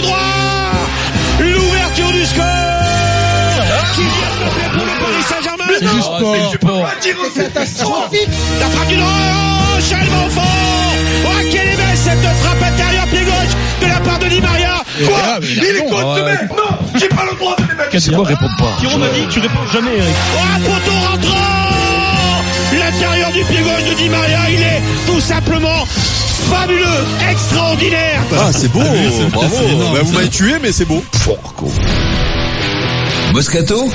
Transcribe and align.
Du 0.00 0.06
droit 0.06 0.18
L'ouverture 1.40 2.12
du 2.12 2.24
score. 2.24 2.44
Qui 3.94 4.00
vient 4.00 4.08
de 4.08 4.50
faire 4.50 4.70
pour 4.70 4.84
le 4.86 4.92
Paris 4.98 5.24
Saint-Germain 5.28 5.64
C'est 5.78 5.84
du 5.84 6.00
sport. 6.00 6.88
C'est 7.34 7.42
catastrophique. 7.42 8.28
La 8.60 8.66
frappe 8.66 8.88
du 8.88 8.96
droit 8.96 9.08
oh, 9.08 9.80
Charles 9.80 10.06
Bonfort 10.06 10.94
Oh 11.26 11.28
quelle 11.50 11.68
est 11.68 11.76
belle 11.76 11.96
cette 11.96 12.22
frappe 12.22 12.62
intérieure 12.62 13.06
pied 13.08 13.24
gauche 13.24 13.82
de 13.82 13.86
la 13.86 14.00
part 14.00 14.18
de 14.18 14.26
Di 14.28 14.40
Maria. 14.40 14.82
Quoi 15.04 15.18
ah, 15.22 15.38
il 15.42 15.60
a 15.60 15.64
Il 15.64 15.76
est 15.76 15.80
contre 15.80 16.14
ouais. 16.14 16.32
mec. 16.32 16.50
Non 16.50 16.98
J'ai 16.98 17.08
pas 17.08 17.24
le 17.30 17.36
droit 17.36 17.56
de 17.56 17.62
les 17.62 17.74
mettre. 17.74 18.00
C'est 18.00 18.14
quoi 18.14 18.24
répondre 18.24 18.56
pas. 18.58 18.78
Jérôme 18.80 19.00
m'a 19.00 19.08
dit, 19.08 19.26
tu 19.28 19.40
réponds 19.40 19.66
jamais, 19.72 19.96
Eric. 19.98 20.14
Oh 20.34 20.38
un 20.56 20.60
poteau 20.60 20.96
rentrant. 21.10 21.60
L'intérieur 22.78 23.32
du 23.32 23.44
pied 23.44 23.60
gauche 23.60 23.90
de 23.90 23.94
Di 23.96 24.08
Maria, 24.08 24.38
il 24.50 24.62
est 24.62 24.82
tout 25.06 25.20
simplement 25.20 25.84
fabuleux, 26.40 27.04
extraordinaire. 27.30 28.22
Ah, 28.32 28.50
c'est 28.52 28.70
beau, 28.72 28.80
bravo. 29.32 29.54
c'est 29.58 29.72
énorme, 29.72 29.94
Bah, 29.94 30.00
vous 30.02 30.12
m'avez 30.12 30.28
tué, 30.28 30.54
mais 30.62 30.72
c'est 30.72 30.84
beau. 30.86 31.04
Moscato 33.32 33.90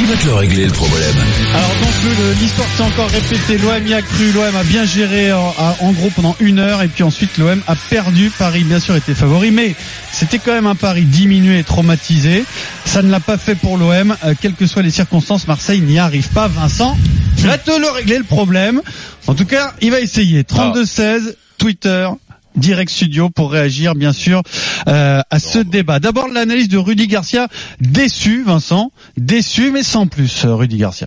Il 0.00 0.06
va 0.06 0.16
te 0.16 0.26
le 0.26 0.34
régler 0.34 0.64
le 0.66 0.72
problème. 0.72 1.14
Alors 1.54 1.70
donc 1.80 2.36
l'histoire 2.40 2.66
s'est 2.76 2.82
encore 2.82 3.08
répétée, 3.10 3.58
l'OM 3.58 3.86
y 3.86 3.94
a 3.94 4.02
cru, 4.02 4.32
l'OM 4.32 4.56
a 4.56 4.64
bien 4.64 4.84
géré 4.84 5.32
en, 5.32 5.54
à- 5.58 5.76
en 5.80 5.92
gros 5.92 6.10
pendant 6.14 6.34
une 6.40 6.58
heure. 6.58 6.82
Et 6.82 6.88
puis 6.88 7.02
ensuite 7.04 7.36
l'OM 7.38 7.60
a 7.66 7.76
perdu, 7.76 8.30
Paris 8.36 8.64
bien 8.64 8.80
sûr 8.80 8.96
était 8.96 9.14
favori. 9.14 9.50
Mais 9.52 9.74
c'était 10.12 10.38
quand 10.38 10.52
même 10.52 10.66
un 10.66 10.74
Paris 10.74 11.04
diminué 11.04 11.58
et 11.60 11.64
traumatisé, 11.64 12.44
ça 12.84 13.02
ne 13.02 13.10
l'a 13.10 13.20
pas 13.20 13.38
fait 13.38 13.54
pour 13.54 13.76
l'OM, 13.76 14.16
euh, 14.24 14.34
quelles 14.40 14.54
que 14.54 14.66
soient 14.66 14.82
les 14.82 14.90
circonstances, 14.90 15.46
Marseille 15.46 15.80
n'y 15.80 15.98
arrive 15.98 16.28
pas, 16.28 16.48
Vincent, 16.48 16.96
je 17.38 17.46
vais 17.46 17.58
te 17.58 17.70
le 17.70 17.90
régler 17.90 18.18
le 18.18 18.24
problème, 18.24 18.82
en 19.26 19.34
tout 19.34 19.46
cas 19.46 19.74
il 19.80 19.90
va 19.90 20.00
essayer, 20.00 20.42
32-16, 20.42 21.34
Twitter, 21.56 22.08
Direct 22.56 22.90
Studio 22.90 23.30
pour 23.30 23.52
réagir 23.52 23.94
bien 23.94 24.12
sûr 24.12 24.42
euh, 24.88 25.20
à 25.30 25.38
ce 25.38 25.58
débat. 25.58 26.00
D'abord 26.00 26.28
l'analyse 26.28 26.68
de 26.68 26.78
Rudy 26.78 27.06
Garcia, 27.06 27.48
déçu 27.80 28.42
Vincent, 28.44 28.92
déçu 29.16 29.70
mais 29.70 29.82
sans 29.82 30.06
plus 30.06 30.44
euh, 30.44 30.54
Rudy 30.54 30.78
Garcia. 30.78 31.06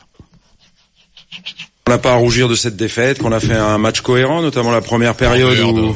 On 1.88 1.92
n'a 1.92 1.98
pas 1.98 2.14
à 2.14 2.16
rougir 2.16 2.48
de 2.48 2.56
cette 2.56 2.78
défaite, 2.78 3.18
qu'on 3.18 3.32
a 3.32 3.40
fait 3.40 3.56
un 3.56 3.78
match 3.78 4.02
cohérent, 4.02 4.42
notamment 4.42 4.72
la 4.72 4.82
première 4.82 5.16
période 5.16 5.60
où 5.60 5.96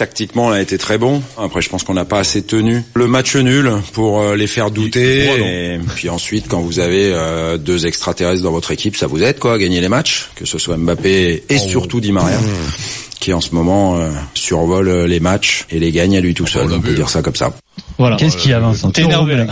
tactiquement 0.00 0.46
on 0.46 0.50
a 0.50 0.62
été 0.62 0.78
très 0.78 0.96
bon. 0.96 1.22
Après 1.36 1.60
je 1.60 1.68
pense 1.68 1.84
qu'on 1.84 1.92
n'a 1.92 2.06
pas 2.06 2.20
assez 2.20 2.40
tenu 2.40 2.82
le 2.94 3.06
match 3.06 3.36
nul 3.36 3.70
pour 3.92 4.22
euh, 4.22 4.34
les 4.34 4.46
faire 4.46 4.70
douter. 4.70 5.26
Et 5.26 5.78
puis 5.94 6.08
ensuite 6.08 6.48
quand 6.48 6.60
vous 6.60 6.78
avez 6.78 7.12
euh, 7.12 7.58
deux 7.58 7.86
extraterrestres 7.86 8.42
dans 8.42 8.50
votre 8.50 8.70
équipe, 8.70 8.96
ça 8.96 9.06
vous 9.06 9.22
aide 9.22 9.38
quoi 9.38 9.52
à 9.54 9.58
gagner 9.58 9.82
les 9.82 9.90
matchs, 9.90 10.30
que 10.36 10.46
ce 10.46 10.56
soit 10.56 10.78
Mbappé 10.78 11.44
et 11.50 11.58
surtout 11.58 12.00
Di 12.00 12.12
Maria. 12.12 12.38
qui 13.20 13.34
en 13.34 13.42
ce 13.42 13.54
moment 13.54 13.98
euh, 13.98 14.08
survole 14.32 15.04
les 15.04 15.20
matchs 15.20 15.66
et 15.70 15.78
les 15.78 15.92
gagne 15.92 16.16
à 16.16 16.20
lui 16.20 16.32
tout 16.32 16.46
seul, 16.46 16.72
on 16.72 16.80
peut 16.80 16.94
dire 16.94 17.10
ça 17.10 17.20
comme 17.20 17.36
ça. 17.36 17.52
Voilà. 18.00 18.16
Qu'est-ce 18.16 18.38
qu'il 18.38 18.50
y 18.50 18.54
a 18.54 18.60
Vincent 18.60 18.90
T'es 18.90 19.02
énervé, 19.02 19.36
là. 19.36 19.44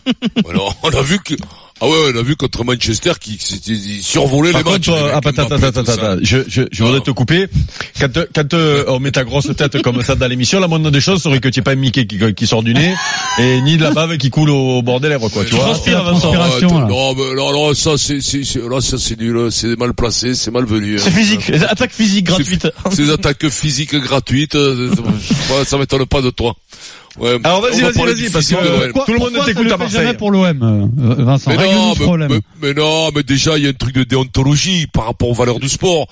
Alors, 0.48 0.76
on 0.84 0.90
a 0.90 1.02
vu 1.02 1.18
que, 1.18 1.34
ah 1.80 1.88
ouais, 1.88 2.12
on 2.14 2.16
a 2.16 2.22
vu 2.22 2.36
contre 2.36 2.62
Manchester 2.62 3.14
qui, 3.20 3.36
qui, 3.36 3.60
qui 3.60 4.00
survolait 4.00 4.52
les 4.52 4.62
matchs. 4.62 4.86
les 4.88 4.94
ah, 4.94 6.16
je, 6.22 6.38
je, 6.46 6.62
je 6.70 6.84
voudrais 6.84 7.00
te 7.00 7.10
couper. 7.10 7.48
Quand, 7.98 8.16
euh, 8.16 8.26
quand 8.32 8.54
euh, 8.54 8.84
on 8.86 9.00
met 9.00 9.10
ta 9.10 9.24
grosse 9.24 9.48
tête 9.56 9.82
comme 9.82 10.00
ça 10.02 10.14
dans 10.14 10.28
l'émission, 10.28 10.60
la 10.60 10.68
moindre 10.68 10.92
des 10.92 11.00
choses 11.00 11.20
serait 11.20 11.40
que 11.40 11.48
tu 11.48 11.58
n'aies 11.58 11.64
pas 11.64 11.72
un 11.72 11.74
Mickey 11.74 12.06
qui, 12.06 12.34
qui 12.34 12.46
sort 12.46 12.62
du 12.62 12.74
nez 12.74 12.94
et 13.40 13.60
ni 13.62 13.76
de 13.76 13.82
la 13.82 13.90
bave 13.90 14.18
qui 14.18 14.30
coule 14.30 14.50
au 14.50 14.82
bord 14.82 15.00
des 15.00 15.08
lèvres, 15.08 15.28
quoi. 15.28 15.44
Tu 15.44 15.56
vois. 15.56 15.64
Ah, 15.72 15.74
Transpiration, 15.74 16.78
là. 16.78 16.86
non, 16.86 17.12
mais 17.16 17.34
non, 17.34 17.52
non, 17.52 17.74
ça, 17.74 17.98
c'est, 17.98 18.20
c'est, 18.20 18.44
c'est- 18.44 18.62
là, 18.68 18.80
ça, 18.80 18.98
c'est 18.98 19.18
nul, 19.18 19.48
c'est 19.50 19.76
mal 19.76 19.94
placé, 19.94 20.36
c'est 20.36 20.52
mal 20.52 20.64
venu. 20.64 20.96
C'est 21.00 21.08
hein. 21.08 21.12
physique. 21.12 21.50
Attaque 21.68 21.92
physique 21.92 22.26
gratuite. 22.26 22.68
C'est 22.92 23.02
des 23.02 23.10
attaques 23.10 23.48
physiques 23.48 23.96
gratuites, 23.96 24.54
euh, 24.54 24.92
ça 25.66 25.76
m'étonne 25.76 26.06
pas 26.06 26.22
de 26.22 26.30
toi. 26.30 26.54
Ouais. 27.18 27.38
Alors 27.44 27.60
vas-y, 27.62 27.80
vas-y, 27.80 27.92
vas-y, 27.92 28.30
parce 28.30 28.48
que 28.48 28.54
euh, 28.56 28.92
tout 29.06 29.12
le 29.12 29.18
monde 29.18 29.32
t'écoute 29.46 29.66
à 29.66 29.70
fait 29.70 29.76
Marseille. 29.78 30.00
jamais 30.06 30.14
pour 30.14 30.30
l'OM, 30.30 30.90
euh, 30.98 31.14
Vincent 31.24 31.50
Mais 31.50 31.56
non, 31.56 31.94
mais- 32.28 32.40
mais 32.62 32.74
non, 32.74 33.10
mais 33.14 33.22
déjà, 33.22 33.56
il 33.56 33.64
y 33.64 33.66
a 33.66 33.70
un 33.70 33.72
truc 33.72 33.94
de 33.94 34.04
déontologie 34.04 34.86
par 34.86 35.06
rapport 35.06 35.28
aux 35.30 35.34
valeurs 35.34 35.58
du 35.60 35.68
sport. 35.68 36.06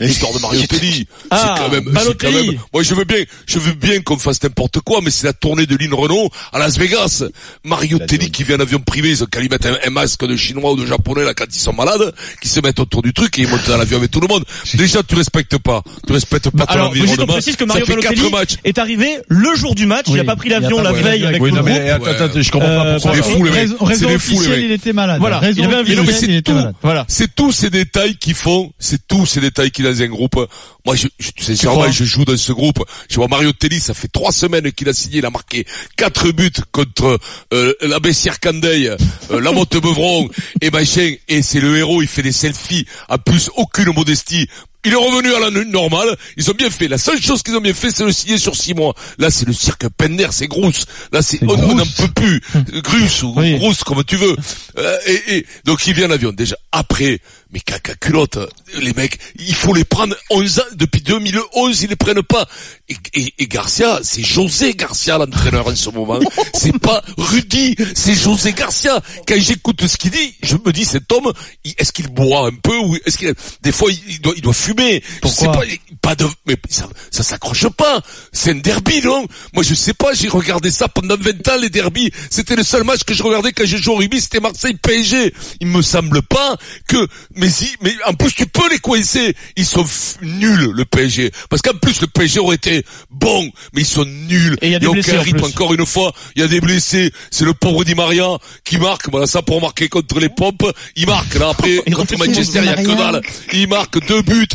L'histoire 0.00 0.32
de 0.34 0.38
Mario 0.38 0.60
Telly, 0.66 1.06
Ah, 1.30 1.54
c'est 1.56 1.62
quand 1.62 1.70
même, 1.70 1.84
c'est 1.86 1.92
Balotelli. 1.92 2.32
quand 2.34 2.44
même, 2.52 2.60
moi 2.74 2.82
je 2.82 2.94
veux 2.94 3.04
bien, 3.04 3.18
je 3.46 3.58
veux 3.58 3.72
bien 3.72 4.00
qu'on 4.02 4.18
fasse 4.18 4.42
n'importe 4.42 4.80
quoi, 4.80 5.00
mais 5.02 5.10
c'est 5.10 5.26
la 5.26 5.32
tournée 5.32 5.64
de 5.66 5.76
Lynn 5.76 5.94
Renault 5.94 6.30
à 6.52 6.58
Las 6.58 6.76
Vegas. 6.78 7.24
Mario 7.64 7.98
Telly 7.98 8.30
qui 8.30 8.44
vient 8.44 8.56
en 8.56 8.60
avion 8.60 8.80
privé, 8.80 9.10
ils 9.10 9.22
ont 9.22 9.26
qu'à 9.26 9.40
lui 9.40 9.48
mettre 9.48 9.68
un, 9.68 9.76
un 9.86 9.90
masque 9.90 10.26
de 10.26 10.36
chinois 10.36 10.72
ou 10.72 10.76
de 10.76 10.84
japonais 10.86 11.24
là 11.24 11.32
quand 11.34 11.46
ils 11.50 11.58
sont 11.58 11.72
malades, 11.72 12.12
qui 12.42 12.48
se 12.48 12.60
mettent 12.60 12.80
autour 12.80 13.02
du 13.02 13.12
truc 13.12 13.38
et 13.38 13.42
ils 13.42 13.48
montent 13.48 13.66
dans 13.66 13.76
l'avion 13.78 13.98
avec 13.98 14.10
tout 14.10 14.20
le 14.20 14.28
monde. 14.28 14.44
Déjà, 14.74 15.02
tu 15.02 15.14
respectes 15.14 15.56
pas, 15.58 15.82
tu 16.06 16.12
respectes 16.12 16.50
pas 16.50 16.66
ton 16.66 16.72
Alors, 16.74 16.88
environnement. 16.90 17.26
précise 17.26 17.56
que 17.56 17.64
Mario 17.64 17.86
Balotelli 17.86 18.30
est 18.64 18.78
arrivé 18.78 19.18
le 19.28 19.54
jour 19.56 19.74
du 19.74 19.86
match. 19.86 20.06
Oui, 20.08 20.14
il 20.16 20.20
a 20.20 20.24
pas 20.24 20.36
pris 20.36 20.48
l'avion 20.50 20.82
la 20.82 20.92
veille 20.92 21.24
avec 21.24 21.40
Oui, 21.42 21.50
le 21.50 21.56
non, 21.56 21.62
groupe. 21.62 21.72
mais 21.78 21.90
attends, 21.90 22.04
attends, 22.24 22.42
je 22.42 22.50
comprends 22.50 22.68
Euh, 22.68 22.98
pas 22.98 23.00
pourquoi. 23.00 23.14
C'est 23.14 23.22
fous, 23.22 23.44
les 23.44 23.50
mecs. 23.50 23.60
Raison, 23.60 23.76
C'est 23.80 23.86
raison 23.86 24.06
des 24.08 24.18
fous, 24.18 24.30
les 24.32 24.36
officielle, 24.36 24.56
mecs. 24.60 24.64
il 24.66 24.72
était 24.72 24.92
malade. 24.92 25.20
Voilà, 25.20 25.40
il 25.42 25.62
avait 25.64 25.74
un 25.76 25.82
Mais 25.82 26.26
mais 26.28 26.42
tout. 26.42 26.52
Voilà. 26.82 27.04
C'est 27.08 27.34
tous 27.34 27.52
ces 27.52 27.70
détails 27.70 28.16
qui 28.16 28.34
font, 28.34 28.72
c'est 28.78 29.06
tous 29.06 29.24
ces 29.26 29.40
détails 29.40 29.61
qui 29.70 29.82
dans 29.82 30.02
un 30.02 30.06
groupe. 30.06 30.36
Moi, 30.84 30.96
je, 30.96 31.08
je, 31.18 31.30
sincèrement, 31.38 31.90
je 31.90 32.04
joue 32.04 32.24
dans 32.24 32.36
ce 32.36 32.52
groupe. 32.52 32.84
Je 33.08 33.16
vois 33.16 33.28
Mario 33.28 33.52
Telly, 33.52 33.80
ça 33.80 33.94
fait 33.94 34.08
trois 34.08 34.32
semaines 34.32 34.72
qu'il 34.72 34.88
a 34.88 34.92
signé, 34.92 35.18
il 35.18 35.26
a 35.26 35.30
marqué 35.30 35.66
quatre 35.96 36.30
buts 36.32 36.50
contre 36.72 37.18
euh, 37.52 37.74
la 37.82 38.00
Bessière 38.00 38.40
Candeille, 38.40 38.88
euh, 39.30 39.40
la 39.40 39.52
Motte 39.52 39.76
Beuvron 39.76 40.28
et 40.60 40.70
machin. 40.70 41.14
Et 41.28 41.42
c'est 41.42 41.60
le 41.60 41.76
héros, 41.76 42.02
il 42.02 42.08
fait 42.08 42.22
des 42.22 42.32
selfies, 42.32 42.86
à 43.08 43.18
plus 43.18 43.50
aucune 43.56 43.92
modestie. 43.94 44.48
Il 44.84 44.92
est 44.92 44.96
revenu 44.96 45.32
à 45.32 45.38
la 45.38 45.50
normale. 45.64 46.16
Ils 46.36 46.50
ont 46.50 46.54
bien 46.54 46.68
fait. 46.68 46.88
La 46.88 46.98
seule 46.98 47.20
chose 47.22 47.42
qu'ils 47.42 47.54
ont 47.56 47.60
bien 47.60 47.72
fait, 47.72 47.90
c'est 47.90 48.04
le 48.04 48.10
signer 48.10 48.36
sur 48.36 48.56
six 48.56 48.74
mois. 48.74 48.94
Là, 49.18 49.30
c'est 49.30 49.46
le 49.46 49.52
cirque 49.52 49.88
Pender, 49.88 50.28
c'est 50.32 50.48
Grousse. 50.48 50.86
Là, 51.12 51.22
c'est, 51.22 51.40
on 51.42 51.56
n'en 51.56 51.86
peut 51.86 52.08
plus. 52.14 52.40
Grusse 52.82 53.22
ou 53.22 53.32
Oui. 53.36 53.56
Grousse, 53.58 53.84
comme 53.84 54.02
tu 54.02 54.16
veux. 54.16 54.36
Euh, 54.78 54.98
et, 55.06 55.36
et, 55.36 55.46
donc, 55.64 55.86
il 55.86 55.94
vient 55.94 56.08
en 56.08 56.12
avion. 56.12 56.32
Déjà, 56.32 56.56
après, 56.72 57.20
mais 57.52 57.60
caca 57.60 57.94
culotte, 57.94 58.38
les 58.80 58.92
mecs, 58.94 59.18
il 59.36 59.54
faut 59.54 59.74
les 59.74 59.84
prendre 59.84 60.16
11 60.30 60.58
ans, 60.60 60.62
depuis 60.74 61.02
2011, 61.02 61.82
ils 61.82 61.90
les 61.90 61.96
prennent 61.96 62.22
pas. 62.22 62.48
Et, 62.92 63.20
et, 63.20 63.34
et 63.38 63.46
Garcia, 63.46 64.00
c'est 64.02 64.22
José 64.22 64.74
Garcia, 64.74 65.18
l'entraîneur 65.18 65.66
en 65.66 65.74
ce 65.74 65.90
moment. 65.90 66.18
c'est 66.54 66.78
pas 66.78 67.02
Rudy, 67.16 67.76
c'est 67.94 68.14
José 68.14 68.52
Garcia. 68.52 69.00
Quand 69.26 69.38
j'écoute 69.38 69.86
ce 69.86 69.96
qu'il 69.96 70.10
dit, 70.10 70.34
je 70.42 70.56
me 70.64 70.72
dis, 70.72 70.84
cet 70.84 71.10
homme, 71.12 71.32
est-ce 71.64 71.92
qu'il 71.92 72.08
boit 72.08 72.46
un 72.46 72.54
peu 72.62 72.76
ou 72.78 72.96
est-ce 73.06 73.18
qu'il, 73.18 73.34
des 73.62 73.72
fois, 73.72 73.90
il, 73.90 74.20
doit, 74.20 74.34
il 74.36 74.42
doit 74.42 74.52
fumer. 74.52 75.02
Pourquoi 75.20 75.62
pas, 76.00 76.14
de, 76.14 76.26
mais 76.46 76.56
ça, 76.68 76.88
ça 77.10 77.22
s'accroche 77.22 77.68
pas. 77.68 78.00
C'est 78.32 78.50
un 78.50 78.56
derby, 78.56 79.00
non? 79.02 79.26
Moi, 79.54 79.62
je 79.62 79.74
sais 79.74 79.94
pas, 79.94 80.12
j'ai 80.12 80.28
regardé 80.28 80.70
ça 80.70 80.88
pendant 80.88 81.16
20 81.16 81.48
ans, 81.48 81.56
les 81.60 81.70
derbys. 81.70 82.10
C'était 82.30 82.56
le 82.56 82.62
seul 82.62 82.84
match 82.84 83.04
que 83.04 83.14
je 83.14 83.22
regardais 83.22 83.52
quand 83.52 83.64
j'ai 83.64 83.78
joué 83.78 83.94
au 83.94 83.98
rugby, 83.98 84.20
c'était 84.20 84.40
Marseille-PSG. 84.40 85.34
Il 85.60 85.68
me 85.68 85.82
semble 85.82 86.22
pas 86.22 86.56
que, 86.88 87.06
mais 87.36 87.48
si, 87.48 87.68
mais 87.80 87.94
en 88.06 88.14
plus, 88.14 88.34
tu 88.34 88.46
peux 88.46 88.68
les 88.70 88.78
coincer. 88.78 89.34
Ils 89.56 89.66
sont 89.66 89.86
nuls, 90.22 90.72
le 90.74 90.84
PSG. 90.84 91.30
Parce 91.48 91.62
qu'en 91.62 91.76
plus, 91.78 92.00
le 92.00 92.06
PSG 92.06 92.40
aurait 92.40 92.56
été 92.56 92.81
bon, 93.10 93.50
mais 93.72 93.82
ils 93.82 93.86
sont 93.86 94.04
nuls. 94.04 94.56
Et 94.62 94.68
il 94.68 94.72
y 94.72 94.74
a 94.74 94.78
des 94.78 94.88
blessés, 94.88 95.18
en 95.18 95.22
rythme, 95.22 95.38
plus. 95.38 95.46
encore 95.48 95.72
une 95.74 95.86
fois. 95.86 96.12
Il 96.36 96.42
y 96.42 96.44
a 96.44 96.48
des 96.48 96.60
blessés. 96.60 97.12
C'est 97.30 97.44
le 97.44 97.54
pauvre 97.54 97.84
Di 97.84 97.94
Maria 97.94 98.38
qui 98.64 98.78
marque. 98.78 99.08
Voilà, 99.10 99.26
ça 99.26 99.42
pour 99.42 99.60
marquer 99.60 99.88
contre 99.88 100.18
les 100.20 100.28
pompes. 100.28 100.70
Il 100.96 101.06
marque, 101.06 101.34
là, 101.34 101.50
après, 101.50 101.80
Il 101.86 101.94
contre 101.94 102.16
Manchester, 102.18 102.60
il 102.62 102.66
y 102.66 102.68
a 102.68 102.74
que 102.74 102.96
dalle. 102.96 103.22
Il 103.52 103.68
marque 103.68 104.06
deux 104.06 104.22
buts. 104.22 104.46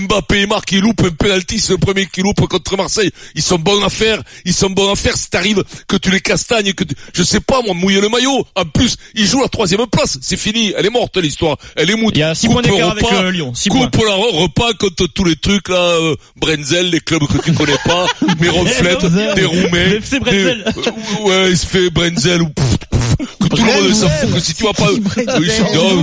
Mbappé, 0.00 0.42
il 0.42 0.46
marque, 0.48 0.72
il 0.72 0.80
loupe 0.80 1.02
un 1.04 1.10
penalty. 1.10 1.60
C'est 1.60 1.72
le 1.72 1.78
premier 1.78 2.06
qui 2.06 2.22
loupe 2.22 2.46
contre 2.46 2.76
Marseille. 2.76 3.10
Ils 3.34 3.42
sont 3.42 3.58
bons 3.58 3.82
à 3.84 3.88
faire. 3.88 4.22
Ils 4.44 4.54
sont 4.54 4.70
bons 4.70 4.90
à 4.92 4.96
faire. 4.96 5.16
Si 5.16 5.30
t'arrives, 5.30 5.62
que 5.88 5.96
tu 5.96 6.10
les 6.10 6.20
castagnes, 6.20 6.72
que 6.72 6.84
tu- 6.84 6.94
je 7.14 7.22
sais 7.22 7.40
pas, 7.40 7.60
moi, 7.62 7.74
mouiller 7.74 8.00
le 8.00 8.08
maillot. 8.08 8.46
En 8.54 8.64
plus, 8.64 8.96
ils 9.14 9.26
jouent 9.26 9.42
la 9.42 9.48
troisième 9.48 9.86
place. 9.86 10.18
C'est 10.20 10.36
fini. 10.36 10.72
Elle 10.76 10.86
est 10.86 10.90
morte, 10.90 11.16
l'histoire. 11.16 11.56
Elle 11.76 11.90
est 11.90 11.96
moute. 11.96 12.14
Il 12.16 12.20
y 12.20 12.22
a 12.22 12.34
six 12.34 12.46
Coupe 12.46 12.62
points 12.62 12.62
d'écart 12.62 12.90
avec, 12.92 13.04
euh, 13.12 13.30
Lyon. 13.30 13.52
Six 13.54 13.68
coupe 13.68 13.90
points. 13.90 14.08
la 14.08 14.14
repas 14.14 14.72
contre 14.74 15.06
tous 15.06 15.24
les 15.24 15.36
trucs, 15.36 15.68
là, 15.68 15.76
euh, 15.76 16.16
Brenzel, 16.36 16.90
les 16.90 17.00
clubs 17.00 17.26
que 17.26 17.38
tu 17.42 17.52
connais 17.52 17.73
pas, 17.84 18.06
mes 18.40 18.48
des 18.48 18.70
Brenzel. 20.20 20.64
des- 20.64 21.22
ouais, 21.22 21.50
il 21.50 21.58
se 21.58 21.66
fait 21.66 21.90
Brenzel 21.90 22.42
ou 22.42 22.48
que 23.40 23.46
tout 23.48 23.56
le 23.56 23.62
monde 23.82 23.94
s'en 23.94 24.08
fout 24.08 24.32
que 24.34 24.40
si 24.40 24.54
tu 24.54 24.64
vas 24.64 24.72
pas, 24.72 24.88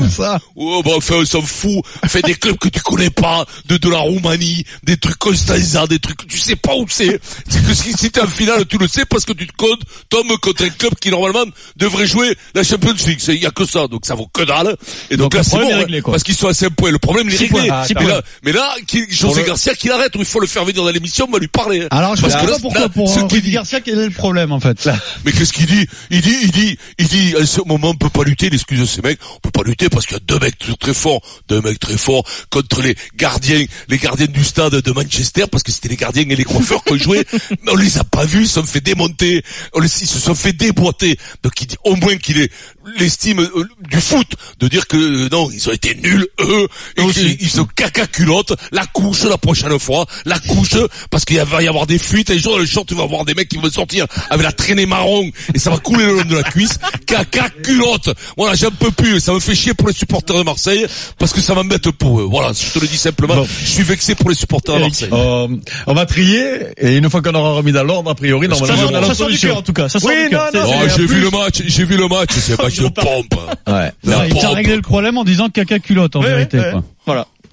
ça 0.09 0.39
Oh, 0.55 0.81
bah, 0.83 0.91
enfin, 0.97 1.15
on 1.19 1.25
s'en 1.25 1.41
fout. 1.41 1.83
Fais 2.07 2.21
des 2.21 2.35
clubs 2.35 2.57
que 2.57 2.69
tu 2.69 2.81
connais 2.81 3.09
pas, 3.09 3.45
de, 3.67 3.77
de 3.77 3.89
la 3.89 3.99
Roumanie, 3.99 4.63
des 4.83 4.97
trucs 4.97 5.17
Constanza, 5.17 5.87
des 5.87 5.99
trucs 5.99 6.17
que 6.17 6.25
tu 6.25 6.37
sais 6.37 6.55
pas 6.55 6.75
où 6.75 6.85
c'est. 6.89 7.19
C'est 7.49 7.65
que 7.65 7.73
si, 7.73 7.93
si 7.93 8.11
t'es 8.11 8.21
en 8.21 8.27
finale, 8.27 8.65
tu 8.65 8.77
le 8.77 8.87
sais 8.87 9.05
parce 9.05 9.25
que 9.25 9.33
tu 9.33 9.47
te 9.47 9.53
comptes, 9.55 9.81
tombes 10.09 10.37
contre 10.41 10.63
un 10.65 10.69
club 10.69 10.93
qui 10.99 11.09
normalement 11.09 11.45
devrait 11.77 12.05
jouer 12.05 12.35
la 12.55 12.63
Champions 12.63 12.93
League. 13.07 13.19
Il 13.29 13.35
y 13.35 13.45
a 13.45 13.51
que 13.51 13.65
ça, 13.65 13.87
donc 13.87 14.05
ça 14.05 14.15
vaut 14.15 14.27
que 14.31 14.43
dalle. 14.43 14.75
Et 15.09 15.17
donc, 15.17 15.31
Donc, 15.31 15.35
là, 15.35 15.43
c'est 15.43 15.57
bon, 15.57 15.71
hein, 15.71 15.77
réglé, 15.77 16.01
parce 16.01 16.23
qu'ils 16.23 16.35
sont 16.35 16.47
à 16.47 16.53
5 16.53 16.69
points. 16.71 16.91
Le 16.91 16.99
problème, 16.99 17.27
il 17.29 17.33
est 17.35 17.37
réglé. 17.37 17.67
points. 17.67 17.67
Ah, 17.71 17.85
mais, 17.95 18.05
là, 18.07 18.21
mais 18.43 18.51
là, 18.51 18.73
qui, 18.87 19.05
José 19.09 19.43
Garcia, 19.43 19.73
qu'il 19.75 19.91
arrête, 19.91 20.15
ou 20.15 20.19
il 20.19 20.25
faut 20.25 20.39
le 20.39 20.47
faire 20.47 20.65
venir 20.65 20.83
dans 20.83 20.89
l'émission, 20.89 21.25
on 21.29 21.31
va 21.33 21.39
lui 21.39 21.47
parler. 21.47 21.87
Alors 21.91 22.15
je 22.15 22.21
Parce 22.21 22.33
sais 22.33 22.39
que 22.39 22.45
pas 22.45 22.51
là, 22.51 22.57
pourquoi 22.61 22.81
là, 22.81 22.89
pour 22.89 23.09
ce 23.09 23.19
euh, 23.19 23.23
qu'il 23.23 23.37
Rudy 23.37 23.49
dit- 23.49 23.51
Garcia 23.53 23.81
quel 23.81 23.99
est 23.99 24.05
le 24.05 24.11
problème 24.11 24.51
en 24.51 24.59
fait? 24.59 24.89
mais 25.25 25.31
qu'est-ce 25.31 25.53
qu'il 25.53 25.65
dit? 25.65 25.85
Il 26.09 26.21
dit, 26.21 26.35
il 26.43 26.51
dit, 26.51 26.77
il 26.97 27.07
dit, 27.07 27.35
à 27.35 27.45
ce 27.45 27.61
moment, 27.65 27.89
on 27.89 27.95
peut 27.95 28.09
pas 28.09 28.23
lutter, 28.23 28.47
excuse 28.47 28.79
de 28.79 28.85
ces 28.85 29.01
mecs, 29.01 29.19
on 29.35 29.39
peut 29.39 29.51
pas 29.51 29.63
lutter 29.63 29.89
parce 29.89 30.05
qu'il 30.05 30.17
y 30.17 30.19
a 30.19 30.23
deux 30.25 30.39
mecs 30.39 30.57
très, 30.57 30.75
très 30.75 30.93
forts, 30.93 31.21
deux 31.47 31.61
mecs 31.61 31.79
très 31.79 31.97
forts 31.97 32.23
contre 32.49 32.81
les 32.81 32.95
gardiens, 33.15 33.65
les 33.89 33.97
gardiens 33.97 34.27
du 34.27 34.43
stade 34.43 34.73
de 34.73 34.91
Manchester, 34.91 35.45
parce 35.51 35.63
que 35.63 35.71
c'était 35.71 35.89
les 35.89 35.97
gardiens 35.97 36.25
et 36.29 36.35
les 36.35 36.43
coiffeurs 36.43 36.83
qui 36.83 36.93
ont 36.93 36.97
joué, 36.97 37.25
mais 37.63 37.71
on 37.71 37.75
les 37.75 37.97
a 37.97 38.03
pas 38.03 38.25
vus, 38.25 38.41
ils 38.41 38.47
se 38.47 38.55
sont 38.55 38.63
fait 38.63 38.81
démonter, 38.81 39.43
on 39.73 39.79
les, 39.79 40.01
ils 40.01 40.07
se 40.07 40.19
sont 40.19 40.35
fait 40.35 40.53
déboîter. 40.53 41.17
Donc 41.43 41.59
il 41.61 41.67
dit, 41.67 41.77
au 41.83 41.95
moins 41.95 42.17
qu'il 42.17 42.39
ait 42.39 42.49
l'estime 42.97 43.39
euh, 43.39 43.67
du 43.89 43.99
foot, 44.01 44.27
de 44.59 44.67
dire 44.67 44.87
que 44.87 44.97
euh, 44.97 45.29
non, 45.31 45.49
ils 45.51 45.69
ont 45.69 45.71
été 45.71 45.95
nuls, 45.95 46.27
eux, 46.39 46.67
et 46.97 47.05
qu'ils 47.11 47.37
ils 47.41 47.49
sont 47.49 47.65
caca 47.75 48.07
culottes, 48.07 48.53
la 48.71 48.85
couche 48.85 49.23
la 49.23 49.37
prochaine 49.37 49.77
fois, 49.79 50.05
la 50.25 50.39
couche, 50.39 50.75
parce 51.09 51.25
qu'il 51.25 51.39
va 51.39 51.61
y 51.61 51.67
avoir 51.67 51.87
des 51.87 51.97
fuites, 51.99 52.29
et 52.29 52.35
les 52.35 52.39
jours 52.39 52.53
dans 52.53 52.59
le 52.59 52.65
short, 52.65 52.87
tu 52.87 52.95
vas 52.95 53.05
voir 53.05 53.25
des 53.25 53.33
mecs 53.33 53.49
qui 53.49 53.57
vont 53.57 53.69
sortir 53.69 54.05
avec 54.29 54.43
la 54.43 54.51
traînée 54.51 54.85
marron, 54.85 55.29
et 55.53 55.59
ça 55.59 55.69
va 55.69 55.77
couler 55.77 56.05
le 56.05 56.15
long 56.17 56.25
de 56.25 56.35
la 56.35 56.43
cuisse, 56.43 56.79
caca 57.05 57.49
culotte. 57.49 58.09
Voilà, 58.37 58.55
j'en 58.55 58.71
peux 58.71 58.91
plus, 58.91 59.19
ça 59.19 59.33
me 59.33 59.39
fait 59.39 59.55
chier 59.55 59.73
pour 59.73 59.87
les 59.87 59.93
supporters 59.93 60.35
de 60.37 60.43
Marseille, 60.43 60.85
parce 61.17 61.33
que 61.33 61.41
ça 61.41 61.53
m'embête 61.53 61.89
pour 61.91 62.19
eux. 62.21 62.23
Voilà, 62.29 62.51
je 62.53 62.71
te 62.73 62.79
le 62.79 62.87
dis 62.87 62.97
simplement, 62.97 63.35
Bon. 63.35 63.45
je 63.45 63.69
suis 63.69 63.83
vexé 63.83 64.15
pour 64.15 64.29
les 64.29 64.35
supporters 64.35 64.75
de 64.75 64.81
Marseille. 64.81 65.09
Euh, 65.11 65.47
on 65.87 65.93
va 65.93 66.05
trier 66.05 66.67
et 66.77 66.95
une 66.97 67.09
fois 67.09 67.21
qu'on 67.21 67.33
aura 67.35 67.53
remis 67.53 67.71
dans 67.71 67.83
l'ordre, 67.83 68.11
a 68.11 68.15
priori, 68.15 68.47
Ça 68.47 68.65
normalement, 68.65 68.99
on 68.99 69.03
a 69.03 69.07
ça 69.07 69.15
sort 69.15 69.27
du 69.29 69.37
cœur 69.37 69.57
en 69.57 69.61
tout 69.61 69.73
cas. 69.73 69.89
Ça 69.89 69.99
sort 69.99 70.09
Oui, 70.09 70.29
du 70.29 70.35
non, 70.35 70.41
Oh, 70.53 70.87
j'ai 70.95 71.05
vu 71.05 71.19
le 71.19 71.29
match, 71.29 71.61
j'ai 71.65 71.83
vu 71.85 71.97
le 71.97 72.07
match, 72.07 72.29
c'est 72.39 72.55
pompe. 72.89 73.33
Ouais. 73.67 73.91
Il 74.03 74.33
t'a 74.39 74.49
réglé 74.49 74.75
le 74.75 74.81
problème 74.81 75.17
en 75.17 75.23
disant 75.23 75.49
caca 75.49 75.79
culotte 75.79 76.15
en 76.15 76.21
vérité. 76.21 76.59
quoi. 76.71 76.83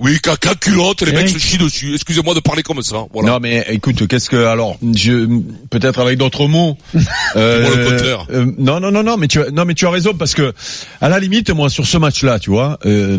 Oui, 0.00 0.19
caca 0.21 0.55
culotte, 0.55 1.03
les 1.03 1.12
mecs 1.12 1.23
Eric. 1.27 1.41
se 1.41 1.47
chient 1.47 1.59
dessus. 1.59 1.95
Excusez-moi 1.95 2.35
de 2.35 2.41
parler 2.41 2.62
comme 2.62 2.81
ça. 2.83 2.99
Voilà. 3.12 3.33
Non 3.33 3.39
mais 3.41 3.67
écoute, 3.71 4.06
qu'est-ce 4.06 4.31
que 4.31 4.37
alors 4.47 4.79
je 4.95 5.27
peut-être 5.71 5.99
avec 6.00 6.19
d'autres 6.19 6.47
mots. 6.47 6.77
Le 7.35 7.91
contraire. 7.91 8.27
euh, 8.31 8.47
non 8.59 8.81
non 8.81 8.91
non 8.91 9.03
non 9.03 9.17
mais 9.17 9.27
tu 9.29 9.41
as, 9.41 9.50
non 9.50 9.65
mais 9.65 9.75
tu 9.75 9.87
as 9.87 9.91
raison 9.91 10.15
parce 10.15 10.35
que 10.35 10.53
à 11.00 11.09
la 11.09 11.19
limite 11.19 11.50
moi 11.50 11.69
sur 11.69 11.87
ce 11.87 11.99
match-là, 11.99 12.39
tu 12.39 12.50
vois, 12.50 12.79
euh, 12.87 13.19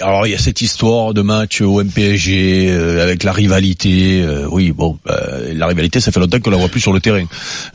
alors 0.00 0.26
il 0.26 0.30
y 0.30 0.34
a 0.34 0.38
cette 0.38 0.60
histoire 0.60 1.12
de 1.14 1.22
match 1.22 1.60
au 1.60 1.82
MPSG 1.82 2.68
euh, 2.70 3.02
avec 3.02 3.22
la 3.24 3.32
rivalité. 3.32 4.22
euh, 4.22 4.46
oui 4.50 4.72
bon, 4.72 4.98
euh, 5.10 5.52
la 5.54 5.66
rivalité 5.66 6.00
ça 6.00 6.12
fait 6.12 6.20
longtemps 6.20 6.38
qu'on 6.40 6.50
la 6.50 6.56
voit 6.56 6.68
plus 6.68 6.80
sur 6.80 6.92
le 6.92 7.00
terrain. 7.00 7.24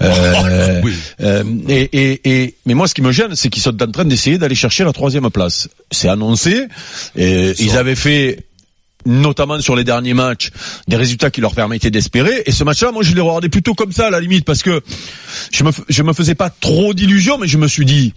Euh, 0.02 0.82
Oui. 0.84 0.94
euh, 1.22 1.44
et, 1.68 1.82
et, 1.94 2.22
et 2.44 2.56
mais 2.66 2.74
moi 2.74 2.88
ce 2.88 2.94
qui 2.94 3.02
me 3.02 3.12
gêne 3.12 3.36
c'est 3.36 3.50
qu'ils 3.50 3.62
sont 3.62 3.82
en 3.84 3.92
train 3.92 4.06
d'essayer 4.06 4.38
d'aller 4.38 4.56
chercher 4.56 4.84
la 4.84 4.94
troisième 4.94 5.30
place. 5.30 5.68
C'est 5.92 6.08
annoncé. 6.08 6.66
Et 7.18 7.54
ils 7.60 7.78
avaient 7.78 7.96
fait 7.96 8.21
notamment 9.06 9.60
sur 9.60 9.76
les 9.76 9.84
derniers 9.84 10.14
matchs, 10.14 10.52
des 10.88 10.96
résultats 10.96 11.32
qui 11.32 11.42
leur 11.42 11.56
permettaient 11.56 11.92
d'espérer. 11.92 12.44
Et 12.46 12.52
ce 12.52 12.64
match-là, 12.64 12.92
moi, 12.92 13.04
je 13.04 13.14
l'ai 13.16 13.22
regardé 13.22 13.50
plutôt 13.50 13.74
comme 13.74 13.92
ça, 13.92 14.08
à 14.08 14.10
la 14.10 14.20
limite, 14.20 14.46
parce 14.46 14.64
que 14.64 14.82
je 15.52 15.64
me, 15.64 15.72
je 15.90 16.04
me 16.04 16.14
faisais 16.14 16.36
pas 16.36 16.50
trop 16.50 16.94
d'illusions, 16.94 17.38
mais 17.38 17.48
je 17.48 17.58
me 17.58 17.68
suis 17.68 17.86
dit, 17.86 18.14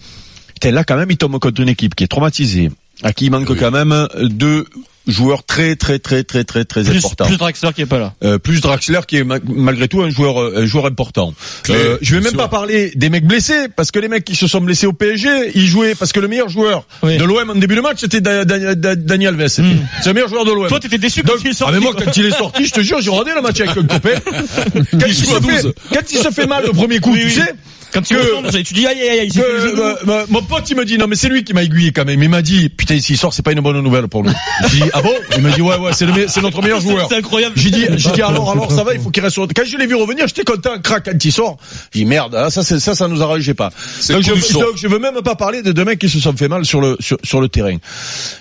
là, 0.63 0.85
quand 0.85 0.97
même, 0.97 1.11
il 1.11 1.17
tombe 1.17 1.39
contre 1.39 1.61
une 1.61 1.69
équipe 1.69 1.95
qui 1.95 2.05
est 2.05 2.09
traumatisée, 2.09 2.71
à 3.03 3.13
qui 3.13 3.27
il 3.27 3.31
manque 3.31 3.49
Oui. 3.51 3.57
quand 3.59 3.71
même 3.71 4.07
deux 4.23 4.65
joueurs 5.07 5.45
très, 5.45 5.77
très, 5.77 5.99
très, 5.99 6.25
très, 6.25 6.45
très, 6.45 6.65
très 6.65 6.83
Plus, 6.83 6.97
importants. 6.97 7.27
plus 7.27 7.37
Draxler 7.37 7.71
qui 7.75 7.83
est 7.83 7.87
pas 7.87 7.99
là. 7.99 8.15
Euh, 8.25 8.39
plus 8.39 8.63
Draxler 8.63 9.01
qui 9.07 9.19
est 9.19 9.25
ma- 9.25 9.37
malgré 9.45 9.87
tout 9.87 10.01
un 10.01 10.09
joueur 10.09 10.41
euh, 10.41 10.63
un 10.63 10.65
joueur 10.67 10.87
important. 10.87 11.35
Clé, 11.63 11.75
Euh, 11.77 11.99
je 12.01 12.15
vais 12.15 12.23
même 12.23 12.31
sûr. 12.31 12.39
pas 12.39 12.49
parler 12.49 12.91
des 12.95 13.11
mecs 13.11 13.27
blessés 13.27 13.69
parce 13.77 13.91
que 13.91 13.99
les 13.99 14.09
mecs 14.09 14.25
qui 14.25 14.35
se 14.35 14.47
sont 14.47 14.63
blessés 14.63 14.87
au 14.87 14.95
PSG, 14.95 15.29
ils 15.57 15.67
jouaient 15.67 15.95
parce 15.95 16.13
que 16.13 16.21
le 16.21 16.29
meilleur 16.29 16.49
joueur 16.49 16.87
Oui. 17.03 17.19
de 17.19 17.25
l'OM 17.25 17.51
en 17.51 17.55
début 17.55 17.77
de 17.77 17.83
match 17.83 17.99
c'était 18.01 18.23
Da- 18.23 18.47
Da- 18.47 18.75
Da- 18.75 18.97
Daniel 18.97 19.35
Alves. 19.39 19.61
Hmm. 19.61 19.77
C'est 20.01 20.09
le 20.09 20.15
meilleur 20.15 20.31
joueur 20.31 20.47
de 20.47 20.53
l'OM. 20.53 20.69
Toi, 20.69 20.81
t'étais 20.81 20.97
déçu 20.97 21.21
Donc, 21.23 21.37
quand 21.37 21.43
il 21.43 21.49
est 21.49 21.51
ah 21.51 21.55
sorti. 21.55 21.75
mais 21.75 21.81
moi 21.81 21.93
quoi. 21.93 22.05
quand 22.07 22.17
il 22.17 22.25
est 22.25 22.31
sorti, 22.31 22.65
je 22.65 22.73
te 22.73 22.81
jure, 22.81 23.03
j'ai 23.03 23.11
regardé 23.11 23.33
le 23.35 23.43
match 23.43 23.61
avec 23.61 23.77
un 23.77 23.83
copain. 23.87 24.09
Quand 24.91 25.07
il, 25.07 25.13
joue 25.13 25.25
se 25.27 25.37
à 25.37 25.41
fait, 25.43 25.63
12. 25.65 25.75
quand 25.93 26.13
il 26.13 26.19
se 26.19 26.31
fait 26.31 26.47
mal 26.47 26.65
le 26.65 26.73
premier 26.73 26.99
coup, 27.01 27.13
Oui, 27.13 27.21
tu 27.21 27.27
oui. 27.27 27.33
sais, 27.33 27.55
Quand 27.95 28.03
tu 28.03 28.17
tu 28.65 28.75
dis 28.75 28.87
aïe 28.87 29.01
aïe 29.01 29.21
aïe, 29.21 29.31
euh, 29.39 30.27
mon 30.29 30.43
pote 30.43 30.69
il 30.69 30.77
me 30.77 30.85
dit 30.85 30.99
non 30.99 31.07
mais 31.07 31.15
c'est 31.17 31.29
lui 31.29 31.45
qui 31.45 31.55
m'a 31.55 31.63
aiguillé 31.63 31.93
quand 31.93 32.05
même. 32.05 32.21
Il 32.23 32.29
m'a 32.29 32.43
dit 32.43 32.69
putain 32.69 32.99
s'il 33.01 33.17
sort 33.17 33.33
c'est 33.33 33.43
pas 33.45 33.53
une 33.53 33.61
bonne 33.61 33.81
nouvelle 33.81 34.09
pour 34.09 34.25
nous. 34.25 34.33
J'ai 34.69 34.81
dit 34.83 34.91
ah 34.93 35.01
bon 35.01 35.15
Il 35.37 35.43
m'a 35.43 35.51
dit 35.53 35.63
ouais 35.63 35.77
ouais 35.79 35.93
c'est 35.93 36.07
me- 36.07 36.43
notre 36.43 36.61
meilleur 36.61 36.81
joueur. 36.83 37.07
C'est 37.09 37.17
incroyable. 37.17 37.55
J'ai 37.57 37.71
dit, 37.71 37.87
j'ai 37.97 38.11
dit 38.11 38.23
alors, 38.23 38.51
alors 38.51 38.73
ça 38.73 38.83
va, 38.85 38.95
il 38.95 39.01
faut 39.01 39.11
qu'il 39.11 39.23
reste 39.23 39.35
sur. 39.35 39.47
Quand 39.55 39.65
je 39.65 39.77
l'ai 39.79 39.87
vu 39.87 39.95
revenir, 39.95 40.27
j'étais 40.27 40.45
content, 40.45 40.79
crac 40.83 41.05
quand 41.05 41.25
il 41.25 41.33
sort. 41.33 41.57
J'ai 41.93 42.01
dit 42.01 42.05
merde, 42.07 42.35
hein, 42.35 42.51
ça, 42.51 42.63
c'est- 42.65 42.81
ça, 42.81 42.95
ça 42.95 43.07
nous 43.09 43.23
arrangeait 43.23 43.55
pas. 43.55 43.71
Donc 44.15 44.23
je, 44.23 44.53
donc 44.61 44.77
veux 44.89 44.99
même 44.99 45.23
pas 45.23 45.37
parler 45.37 45.63
de 45.63 45.73
deux 45.73 45.85
mecs 45.85 45.99
qui 46.01 46.09
se 46.09 46.19
sont 46.19 46.37
fait 46.37 46.49
mal 46.49 46.65
sur 46.65 46.81
le 46.81 46.97
sur, 47.01 47.17
sur 47.23 47.41
le 47.41 47.49
terrain. 47.49 47.77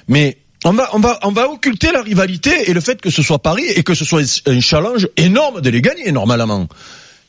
Mais 0.07 0.37
on 0.65 0.73
va 0.73 0.89
on 0.93 0.99
va 0.99 1.19
on 1.23 1.31
va 1.31 1.47
occulter 1.49 1.91
la 1.91 2.01
rivalité 2.01 2.69
et 2.69 2.73
le 2.73 2.81
fait 2.81 2.99
que 3.01 3.09
ce 3.09 3.21
soit 3.21 3.39
Paris 3.39 3.65
et 3.75 3.83
que 3.83 3.93
ce 3.93 4.03
soit 4.05 4.21
un 4.47 4.59
challenge 4.61 5.07
énorme 5.17 5.61
de 5.61 5.69
les 5.69 5.81
gagner 5.81 6.11
normalement. 6.11 6.67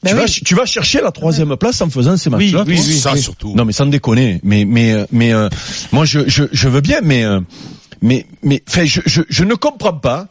Ben 0.04 0.10
tu, 0.12 0.16
vas, 0.16 0.26
tu 0.26 0.54
vas 0.54 0.66
chercher 0.66 1.00
la 1.00 1.10
troisième 1.10 1.56
place 1.56 1.80
en 1.80 1.90
faisant 1.90 2.16
ces 2.16 2.30
matchs-là. 2.30 2.64
oui, 2.66 2.76
toi. 2.76 2.84
oui, 2.86 2.98
ça 2.98 3.16
surtout. 3.16 3.54
Non 3.54 3.64
mais 3.64 3.72
sans 3.72 3.86
déconner, 3.86 4.40
mais 4.44 4.64
mais 4.64 4.92
euh, 4.92 5.06
mais 5.10 5.32
euh, 5.32 5.48
moi 5.92 6.04
je, 6.04 6.20
je 6.28 6.44
je 6.52 6.68
veux 6.68 6.80
bien, 6.80 7.00
mais 7.02 7.24
euh, 7.24 7.40
mais 8.02 8.26
mais 8.42 8.62
enfin 8.68 8.84
je, 8.84 9.00
je 9.06 9.22
je 9.28 9.44
ne 9.44 9.54
comprends 9.54 9.94
pas. 9.94 10.28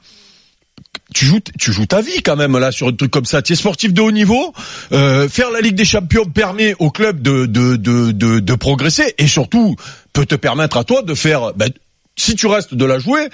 Tu 1.14 1.26
joues 1.26 1.42
tu 1.60 1.72
joues 1.72 1.86
ta 1.86 2.02
vie 2.02 2.24
quand 2.24 2.36
même 2.36 2.58
là 2.58 2.72
sur 2.72 2.88
un 2.88 2.94
truc 2.94 3.12
comme 3.12 3.26
ça. 3.26 3.42
Tu 3.42 3.54
es 3.54 3.56
sportif 3.56 3.94
de 3.94 4.02
haut 4.02 4.12
niveau. 4.12 4.54
euh, 4.92 5.30
faire 5.30 5.52
la 5.52 5.62
Ligue 5.62 5.76
des 5.76 5.86
Champions 5.86 6.26
permet 6.26 6.74
au 6.80 6.90
club 6.90 7.22
de 7.22 7.46
de 7.46 7.76
de 7.76 8.12
de, 8.12 8.40
de 8.40 8.56
progresser 8.56 9.14
et 9.20 9.28
surtout 9.28 9.76
peut 10.14 10.26
te 10.26 10.36
permettre 10.36 10.78
à 10.78 10.84
toi 10.84 11.02
de 11.04 11.14
faire. 11.14 11.54
ben, 11.56 11.70
si 12.16 12.36
tu 12.36 12.46
restes 12.46 12.76
de 12.76 12.86
la 12.86 13.00
jouer, 13.00 13.28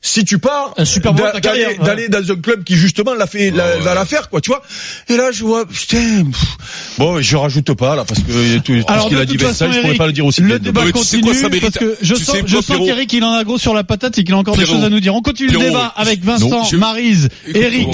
si 0.00 0.24
tu 0.24 0.38
pars, 0.38 0.72
Un 0.78 0.86
super 0.86 1.12
d'aller 1.12 2.08
dans 2.08 2.30
un 2.32 2.36
club 2.36 2.64
qui 2.64 2.76
justement 2.76 3.12
l'a 3.14 3.26
fait, 3.26 3.50
la- 3.50 3.76
va 3.78 3.94
la 3.94 4.06
faire 4.06 4.30
quoi, 4.30 4.40
tu 4.40 4.48
vois. 4.50 4.62
Et 5.08 5.16
là 5.18 5.30
je 5.32 5.44
vois, 5.44 5.66
putain, 5.66 6.24
pff. 6.24 6.56
bon, 6.98 7.20
je 7.20 7.36
rajoute 7.36 7.74
pas 7.74 7.94
là 7.94 8.04
parce 8.06 8.20
que 8.20 8.58
tout, 8.58 8.72
tout 8.72 8.84
Alors 8.88 9.04
ce 9.04 9.08
qu'il 9.10 9.18
a 9.18 9.26
dit 9.26 9.36
Vincent, 9.36 9.70
je 9.70 9.80
pourrais 9.80 9.94
pas 9.96 10.06
le 10.06 10.12
dire 10.14 10.24
aussi 10.24 10.40
le 10.40 10.58
débat 10.58 10.82
mais 10.84 10.92
continue 10.92 11.22
quoi, 11.22 11.34
ça 11.34 11.48
mérite- 11.50 11.60
parce 11.60 11.78
que 11.78 11.96
je 12.00 12.14
tu 12.14 12.24
sens, 12.24 12.36
sais 12.36 12.42
je 12.46 12.52
quoi, 12.58 12.62
sens 12.76 12.86
qu'Eric 12.86 13.12
il 13.12 13.22
en 13.24 13.32
a 13.32 13.44
gros 13.44 13.58
sur 13.58 13.74
la 13.74 13.84
patate 13.84 14.16
et 14.18 14.24
qu'il 14.24 14.32
a 14.32 14.38
encore 14.38 14.56
des 14.56 14.64
choses 14.66 14.82
à 14.84 14.88
nous 14.88 15.00
dire. 15.00 15.14
On 15.14 15.20
continue 15.22 15.50
le 15.50 15.58
débat 15.58 15.92
avec 15.96 16.24
non, 16.24 16.32
Vincent, 16.32 16.64
je- 16.64 16.76
Marise. 16.76 17.28
Eric 17.54 17.88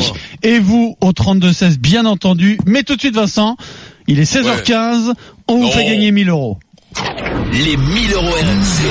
et 0.44 0.61
vous 0.61 0.96
au 1.00 1.11
32-16 1.12 1.79
bien 1.79 2.06
entendu. 2.06 2.58
Mais 2.64 2.85
tout 2.85 2.94
de 2.94 3.00
suite 3.00 3.14
Vincent, 3.17 3.56
il 4.07 4.21
est 4.21 4.25
16h15, 4.25 5.12
on 5.49 5.57
vous 5.57 5.62
Non. 5.64 5.71
fait 5.73 5.85
gagner 5.85 6.12
1000 6.12 6.28
euros. 6.28 6.59
Les 7.52 7.76
1000 7.76 8.12
euros 8.14 8.26
RMC. 8.31 8.85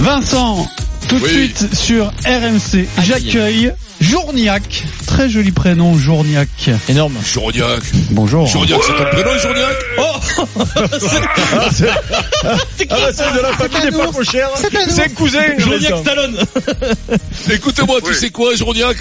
Vincent, 0.00 0.68
tout 1.08 1.18
de 1.18 1.24
Oui. 1.24 1.30
suite 1.30 1.74
sur 1.74 2.06
RMC, 2.26 2.86
j'accueille 3.04 3.72
Journiac. 4.00 4.84
Très 5.06 5.28
joli 5.28 5.50
prénom, 5.50 5.96
Journiac. 5.98 6.48
Énorme. 6.88 7.16
Journiac. 7.24 7.80
Bonjour. 8.10 8.46
Journiac, 8.46 8.78
c'est 8.86 8.92
ton 8.96 9.10
prénom, 9.10 9.38
Journiac 9.38 9.76
Ah, 9.98 10.20
c'est 12.76 12.86
de 13.34 13.40
la 13.42 13.52
famille 13.54 13.90
des 13.90 13.96
pas 13.96 14.06
trop 14.06 14.22
chers. 14.22 14.50
C'est 14.88 15.02
un 15.04 15.08
cousin. 15.08 15.40
Vincent. 15.58 16.02
Stallone. 16.02 16.38
Écoute-moi, 17.50 17.98
tu 18.04 18.14
sais 18.14 18.30
quoi, 18.30 18.54
Journiac 18.54 18.96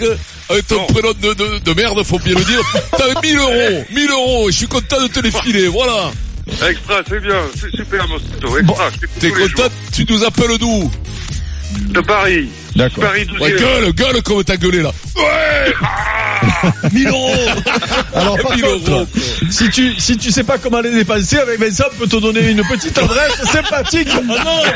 Avec 0.49 0.65
ton 0.67 0.83
prénom 0.85 1.11
de, 1.21 1.33
de, 1.33 1.59
de 1.59 1.73
merde, 1.73 2.01
faut 2.03 2.17
bien 2.19 2.33
le 2.35 2.43
dire. 2.43 2.61
T'as 2.97 3.21
1000 3.21 3.37
euros. 3.37 3.83
1000 3.93 4.09
euros. 4.11 4.49
et 4.49 4.51
Je 4.51 4.57
suis 4.57 4.67
content 4.67 4.99
de 5.01 5.07
te 5.07 5.19
les 5.19 5.31
filer. 5.31 5.67
Voilà. 5.67 6.11
Extra, 6.49 7.01
c'est 7.07 7.19
bien, 7.19 7.41
c'est 7.55 7.71
super, 7.75 8.07
Moscato. 8.07 8.57
Extra, 8.57 8.91
t'écoute 8.91 9.09
T'es 9.19 9.31
content. 9.31 9.69
Tu 9.93 10.05
nous 10.09 10.23
appelles 10.23 10.57
d'où 10.57 10.91
De 11.89 11.99
Paris. 12.01 12.49
D'accord. 12.75 13.03
Paris 13.03 13.25
12 13.25 13.39
Ouais, 13.39 13.51
gueule, 13.51 13.93
gueule 13.93 14.21
comme 14.23 14.43
t'as 14.43 14.57
gueulé 14.57 14.81
là. 14.81 14.91
Ouais 15.15 15.73
1000 16.93 17.07
euros 17.07 17.29
Alors 18.13 18.37
par 18.41 18.55
1000 18.55 18.63
contre, 18.65 18.91
euros. 18.91 19.07
si 19.49 19.69
tu 19.69 19.93
si 19.99 20.17
tu 20.17 20.31
sais 20.31 20.43
pas 20.43 20.57
comment 20.57 20.79
les 20.81 20.91
dépenser, 20.91 21.37
avec 21.37 21.59
Vincent 21.59 21.85
on 21.93 21.95
peut 21.99 22.07
te 22.07 22.15
donner 22.17 22.49
une 22.51 22.63
petite 22.63 22.97
adresse 22.97 23.41
sympathique. 23.51 24.09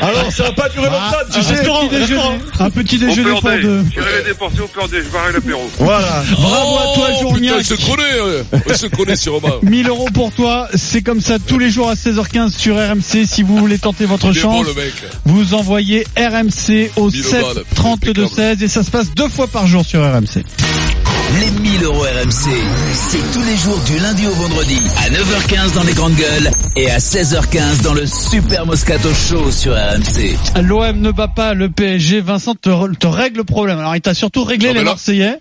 Alors 0.00 0.32
ça 0.32 0.44
va 0.44 0.52
pas 0.52 0.68
durer 0.68 0.86
longtemps, 0.86 1.16
tu 1.32 1.38
un, 1.38 1.42
sais. 1.42 1.62
petit 1.62 1.88
déjeuner, 1.88 2.22
un 2.58 2.70
petit 2.70 2.98
déjeuner 2.98 3.30
pour 3.30 3.50
deux. 3.50 3.82
Dépenser 4.26 4.60
au 4.60 4.68
je 4.92 5.32
l'apéro. 5.32 5.70
Voilà. 5.78 6.22
Bravo 6.32 6.78
à 6.78 6.94
toi, 6.94 7.08
Oh, 7.12 7.20
Journiac. 7.20 7.58
Putain, 7.58 7.74
on 7.74 7.78
se 7.78 7.90
connaît, 7.90 8.20
euh. 8.20 8.42
on 8.70 8.74
se 8.74 8.86
connaît 8.86 9.16
sûrement. 9.16 9.48
1000 9.62 9.88
euros 9.88 10.08
pour 10.12 10.32
toi, 10.32 10.68
c'est 10.74 11.02
comme 11.02 11.20
ça 11.20 11.38
tous 11.38 11.58
les 11.58 11.70
jours 11.70 11.88
à 11.88 11.94
16h15 11.94 12.56
sur 12.56 12.76
RMC. 12.76 13.26
Si 13.26 13.42
vous 13.42 13.56
voulez 13.56 13.78
tenter 13.78 14.04
votre 14.06 14.28
Il 14.28 14.34
bon 14.34 14.40
chance, 14.40 14.66
vous 15.24 15.54
envoyez 15.54 16.06
RMC 16.16 16.90
au 16.96 17.10
1000 17.10 17.24
7 17.24 17.42
balles. 17.42 17.64
32 17.74 18.10
Impeccable. 18.10 18.28
16 18.58 18.62
et 18.62 18.68
ça 18.68 18.82
se 18.82 18.90
passe 18.90 19.10
deux 19.14 19.28
fois 19.28 19.46
par 19.46 19.66
jour 19.66 19.84
sur 19.84 20.00
RMC. 20.02 20.42
Les 21.40 21.50
1000 21.50 21.84
euros 21.84 22.02
RMC, 22.02 22.50
c'est 22.92 23.32
tous 23.32 23.42
les 23.44 23.56
jours 23.56 23.78
du 23.86 23.98
lundi 23.98 24.26
au 24.26 24.32
vendredi 24.32 24.76
à 24.98 25.08
9h15 25.08 25.74
dans 25.74 25.82
les 25.84 25.92
grandes 25.94 26.14
gueules 26.14 26.50
et 26.76 26.90
à 26.90 26.98
16h15 26.98 27.82
dans 27.82 27.94
le 27.94 28.04
Super 28.06 28.66
Moscato 28.66 29.08
Show 29.14 29.50
sur 29.50 29.72
RMC. 29.72 30.36
L'OM 30.62 31.00
ne 31.00 31.10
bat 31.10 31.28
pas 31.28 31.54
le 31.54 31.70
PSG. 31.70 32.20
Vincent 32.20 32.54
te, 32.54 32.68
règle 33.06 33.38
le 33.38 33.44
problème. 33.44 33.78
Alors 33.78 33.96
il 33.96 34.00
t'a 34.02 34.14
surtout 34.14 34.44
réglé 34.44 34.68
Non, 34.68 34.74
mais 34.74 34.78
les 34.80 34.84
là, 34.84 34.90
Marseillais. 34.90 35.36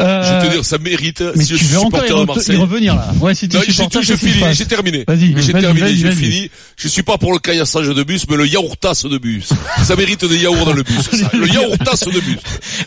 Euh, 0.00 0.22
Je 0.22 0.32
vais 0.42 0.48
te 0.48 0.52
dire, 0.54 0.64
ça 0.64 0.78
mérite. 0.78 1.22
mais 1.34 1.42
si 1.42 1.48
tu 1.48 1.58
je 1.58 1.64
suis 1.64 1.74
veux 1.74 1.80
encore 1.80 2.04
y, 2.04 2.08
supporter 2.08 2.40
de 2.52 2.52
re- 2.52 2.54
y 2.54 2.56
revenir 2.60 2.94
là. 2.94 3.08
Ouais, 3.20 3.34
si 3.34 3.48
tu 3.48 3.56
Non, 3.56 3.62
supporter, 3.62 4.00
tout, 4.00 4.52
j'ai 4.52 4.64
terminé. 4.66 5.04
Vas-y, 5.08 5.34
J'ai 5.38 5.52
vas-y, 5.52 5.62
terminé, 5.62 5.86
vas-y, 5.86 5.96
j'ai 5.96 6.12
fini. 6.12 6.50
Je 6.76 6.88
suis 6.88 7.02
pas 7.02 7.18
pour 7.18 7.32
le 7.32 7.38
caillassage 7.40 7.88
de 7.88 8.02
bus, 8.04 8.26
mais 8.30 8.36
le 8.36 8.46
yaourtasse 8.46 9.06
de 9.06 9.18
bus. 9.18 9.48
Ça 9.82 9.96
mérite 9.96 10.24
des 10.24 10.38
yaourts 10.38 10.66
dans 10.66 10.72
le 10.72 10.82
bus. 10.84 11.00
ça. 11.10 11.30
Le 11.36 11.48
yaourtasse 11.48 12.04
de 12.04 12.20
bus. 12.20 12.38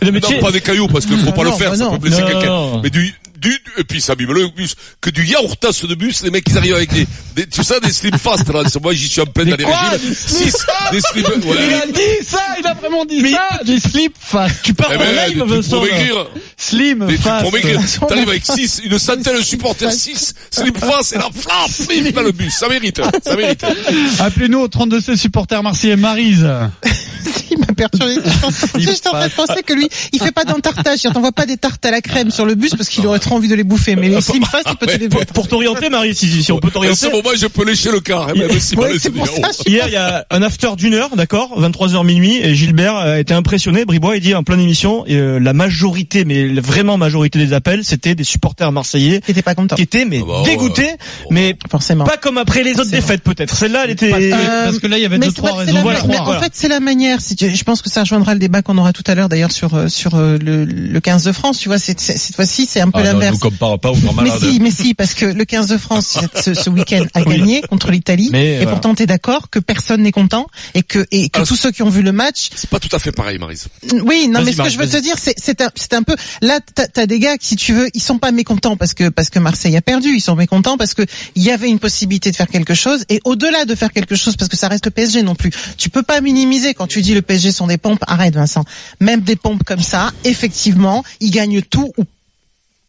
Le 0.01 0.11
Non, 0.11 0.39
pas 0.41 0.51
des 0.51 0.61
cailloux, 0.61 0.87
parce 0.87 1.05
qu'il 1.05 1.17
faut 1.17 1.31
pas 1.31 1.43
le 1.43 1.51
faire, 1.51 1.71
bah 1.71 1.77
ça 1.77 1.89
peut 1.89 1.97
blesser 1.97 2.23
quelqu'un. 2.23 2.44
Mais 2.83 2.89
du, 2.89 3.13
du, 3.45 3.61
et 3.77 3.83
puis 3.83 4.01
ça 4.01 4.13
abîme 4.13 4.31
le 4.33 4.47
bus. 4.47 4.75
Que 5.01 5.09
du 5.11 5.23
yaourtasse 5.25 5.85
de 5.85 5.95
bus, 5.95 6.23
les 6.23 6.31
mecs, 6.31 6.45
ils 6.49 6.57
arrivent 6.57 6.75
avec 6.75 6.91
des, 6.93 7.07
des 7.35 7.47
tu 7.47 7.63
sais, 7.63 7.79
des 7.79 7.91
slim 7.91 8.17
fast, 8.17 8.47
là. 8.51 8.63
Moi, 8.81 8.93
j'y 8.93 9.07
suis 9.07 9.21
en 9.21 9.25
plein 9.25 9.45
dans 9.45 9.55
les 9.55 9.65
régimes. 9.65 10.09
des 10.09 10.15
slim 10.15 10.49
Six, 10.49 10.65
des 10.91 11.01
slim, 11.01 11.25
Il 11.43 11.73
a 11.73 11.85
dit 11.87 12.25
ça, 12.25 12.39
il 12.59 12.65
a 12.67 12.73
vraiment 12.73 13.05
dit 13.05 13.31
ça. 13.31 13.63
Du 13.63 13.79
slip 13.79 14.15
fast. 14.19 14.55
Tu 14.63 14.73
pars 14.73 14.89
Eh 14.91 14.95
en 14.95 14.99
ben, 14.99 15.27
live, 15.29 15.43
Vincent. 15.43 15.69
pour 15.77 15.83
maigrir. 15.83 16.27
Slim 16.57 17.05
Mais 17.07 17.15
tu 17.17 17.21
fast. 17.21 17.43
pour 17.43 17.53
maigrir, 17.53 17.79
t'arrives 18.07 18.29
avec 18.29 18.45
six, 18.45 18.81
une 18.83 18.97
centaine 18.97 19.37
de 19.37 19.41
supporters, 19.43 19.91
six, 19.91 20.33
slim 20.49 20.73
fast, 20.73 21.13
et 21.13 21.17
là, 21.17 21.29
flap, 21.33 21.69
flip 21.69 22.13
dans 22.15 22.21
le 22.23 22.31
bus. 22.31 22.53
Ça 22.53 22.67
mérite, 22.67 22.99
ça 23.23 23.35
mérite. 23.35 23.63
Appelez-nous 24.19 24.59
au 24.59 24.67
32 24.67 25.01
C 25.01 25.15
supporter 25.17 25.61
marseillais 25.61 25.95
Marise. 25.95 26.47
Il 27.51 27.59
m'a 27.59 27.67
perturbé. 27.67 28.15
J'étais 28.77 29.07
en 29.07 29.11
train 29.11 29.27
de 29.27 29.33
penser 29.33 29.63
que 29.63 29.73
lui, 29.73 29.87
il 30.11 30.19
fait 30.21 30.31
pas 30.31 30.43
d'entartage. 30.45 30.99
Il 31.03 31.11
t'envoie 31.11 31.31
pas 31.31 31.45
des 31.45 31.57
tartes 31.57 31.83
à 31.85 31.91
la 31.91 32.01
crème 32.01 32.31
sur 32.31 32.45
le 32.45 32.55
bus 32.55 32.71
parce 32.75 32.89
qu'il 32.89 33.05
aurait 33.07 33.19
trop 33.19 33.34
envie 33.35 33.47
de 33.47 33.55
les 33.55 33.63
bouffer. 33.63 33.95
Mais 33.95 34.09
les 34.09 34.21
slim 34.21 34.43
fast, 34.43 34.65
il 34.71 34.75
peut 34.77 34.85
te 34.87 34.97
les 34.97 35.09
Pour, 35.09 35.25
pour 35.27 35.47
t'orienter, 35.47 35.89
Marie, 35.89 36.15
si, 36.15 36.43
si 36.43 36.51
on 36.51 36.59
peut 36.59 36.67
À 36.69 36.71
t'orienter. 36.71 36.95
ce 36.97 37.07
moment, 37.07 37.29
je 37.37 37.47
peux 37.47 37.65
lécher 37.65 37.91
le 37.91 37.99
car, 37.99 38.29
Hier, 39.65 39.83
il 39.87 39.93
y 39.93 39.95
a 39.95 40.25
un 40.29 40.41
after 40.41 40.69
d'une 40.77 40.93
heure, 40.93 41.15
d'accord, 41.15 41.59
23h 41.61 42.05
minuit, 42.05 42.37
et 42.41 42.55
Gilbert 42.55 42.95
a 42.95 43.19
été 43.19 43.33
impressionné. 43.33 43.85
Bribois, 43.85 44.15
il 44.17 44.21
dit 44.21 44.33
en 44.35 44.43
pleine 44.43 44.59
émission, 44.59 45.05
et, 45.07 45.15
euh, 45.15 45.39
la 45.39 45.53
majorité, 45.53 46.25
mais 46.25 46.47
la 46.47 46.61
vraiment 46.61 46.97
majorité 46.97 47.39
des 47.39 47.53
appels, 47.53 47.83
c'était 47.83 48.15
des 48.15 48.23
supporters 48.23 48.71
marseillais 48.71 49.21
Il 49.27 49.31
était 49.31 49.41
pas 49.41 49.55
content. 49.55 49.75
qui 49.75 49.81
étaient 49.81 50.05
mais 50.05 50.19
Ah 50.21 50.25
bah 50.27 50.41
ouais. 50.41 50.49
dégoûtés, 50.49 50.91
mais 51.31 51.55
Forcément. 51.69 52.05
pas 52.05 52.17
comme 52.17 52.37
après 52.37 52.63
les 52.63 52.79
autres 52.79 52.91
défaites 52.91 53.21
peut-être. 53.23 53.55
Celle-là, 53.55 53.81
elle 53.85 53.91
était. 53.91 54.11
Euh, 54.13 54.65
Parce 54.65 54.79
que 54.79 54.87
là, 54.87 54.97
il 54.97 55.03
y 55.03 55.05
avait 55.05 55.19
deux, 55.19 55.31
trois 55.31 55.53
raisons. 55.53 55.73
la 55.73 55.81
Voilà. 55.81 55.99
mais 56.07 56.17
en 56.17 56.39
fait, 56.39 56.51
c'est 56.53 56.67
la 56.67 56.79
manière. 56.79 57.21
Si 57.21 57.35
tu- 57.35 57.53
je 57.55 57.63
pense 57.63 57.81
que 57.81 57.89
ça 57.89 58.01
rejoindra 58.01 58.33
le 58.33 58.39
débat 58.39 58.61
qu'on 58.61 58.77
aura 58.77 58.93
tout 58.93 59.03
à 59.07 59.15
l'heure 59.15 59.29
d'ailleurs 59.29 59.51
sur 59.51 59.73
euh, 59.75 59.87
sur 59.87 60.15
euh, 60.15 60.37
le, 60.41 60.65
le 60.65 60.99
15 60.99 61.23
de 61.23 61.31
France. 61.31 61.59
Tu 61.59 61.69
vois, 61.69 61.77
cette 61.79 62.01
fois-ci, 62.35 62.65
c'est 62.65 62.81
un 62.81 62.89
peu 62.89 62.99
Ah, 62.99 63.13
non, 63.13 63.19
l'inverse. 63.25 63.39
compare 63.41 63.79
pas 63.79 63.91
Mais 64.23 64.29
si, 64.31 64.59
mais 64.59 64.71
si, 64.71 64.93
parce 64.93 65.13
que 65.13 65.25
le 65.25 65.45
15 65.45 65.67
de 65.67 65.77
France 65.77 66.17
ce, 66.41 66.53
ce 66.53 66.69
week-end 66.69 67.05
a 67.13 67.21
Oui. 67.23 67.37
gagné 67.37 67.61
contre 67.61 67.91
l'Italie, 67.91 68.29
Mais, 68.31 68.53
et 68.53 68.55
voilà. 68.57 68.71
pourtant 68.71 68.95
t'es 68.95 69.05
d'accord 69.05 69.49
que 69.49 69.59
personne 69.59 70.01
n'est 70.03 70.11
content 70.11 70.47
et 70.73 70.83
que 70.83 71.05
et 71.11 71.29
que 71.29 71.37
Alors, 71.37 71.47
tous 71.47 71.55
ceux 71.55 71.71
qui 71.71 71.83
ont 71.83 71.89
vu 71.89 72.01
le 72.01 72.11
match, 72.11 72.49
C'est 72.55 72.69
pas 72.69 72.79
tout 72.79 72.93
à 72.95 72.99
fait 72.99 73.11
pareil, 73.11 73.37
Marise. 73.39 73.67
oui, 74.03 74.27
non, 74.27 74.41
mais 74.43 74.51
ce 74.51 74.61
que 74.61 74.69
je 74.69 74.77
veux 74.77 74.89
te 74.89 74.97
dire, 74.97 75.15
c'est 75.17 75.33
c'est 75.37 75.61
un 75.61 75.69
un 75.95 76.03
peu 76.03 76.15
là 76.41 76.59
t'as 76.75 77.01
as 77.01 77.05
des 77.05 77.19
gars 77.19 77.37
qui, 77.37 77.47
si 77.49 77.55
tu 77.55 77.73
veux, 77.73 77.87
ils 77.93 78.01
sont 78.01 78.17
pas 78.17 78.31
mécontents 78.31 78.75
parce 78.75 78.93
que 78.93 79.07
parce 79.09 79.29
que 79.29 79.39
Marseille 79.39 79.77
a 79.77 79.81
perdu, 79.81 80.09
ils 80.15 80.21
sont 80.21 80.35
mécontents 80.35 80.77
parce 80.77 80.93
que 80.93 81.03
il 81.35 81.43
y 81.43 81.51
avait 81.51 81.69
une 81.69 81.79
possibilité 81.79 82.31
de 82.31 82.35
faire 82.35 82.47
quelque 82.47 82.73
chose 82.73 83.05
et 83.09 83.21
au-delà 83.23 83.65
de 83.65 83.75
faire 83.75 83.91
quelque 83.93 84.15
chose 84.15 84.35
parce 84.35 84.49
que 84.49 84.57
ça 84.57 84.67
reste 84.67 84.85
le 84.85 84.91
PSG 84.91 85.23
non 85.23 85.35
plus. 85.35 85.51
Tu 85.77 85.89
peux 85.89 86.03
pas 86.03 86.19
minimiser 86.21 86.73
quand 86.73 86.87
tu 86.87 87.01
dis 87.01 87.13
le 87.13 87.21
PSG 87.21 87.51
sont 87.51 87.67
des 87.67 87.77
pompes. 87.77 88.03
Arrête, 88.07 88.35
Vincent. 88.35 88.65
Même 88.99 89.21
des 89.21 89.35
pompes 89.35 89.63
comme 89.63 89.81
ça, 89.81 90.11
effectivement, 90.25 91.03
ils 91.21 91.31
gagnent 91.31 91.61
tout 91.61 91.91
ou 91.97 92.03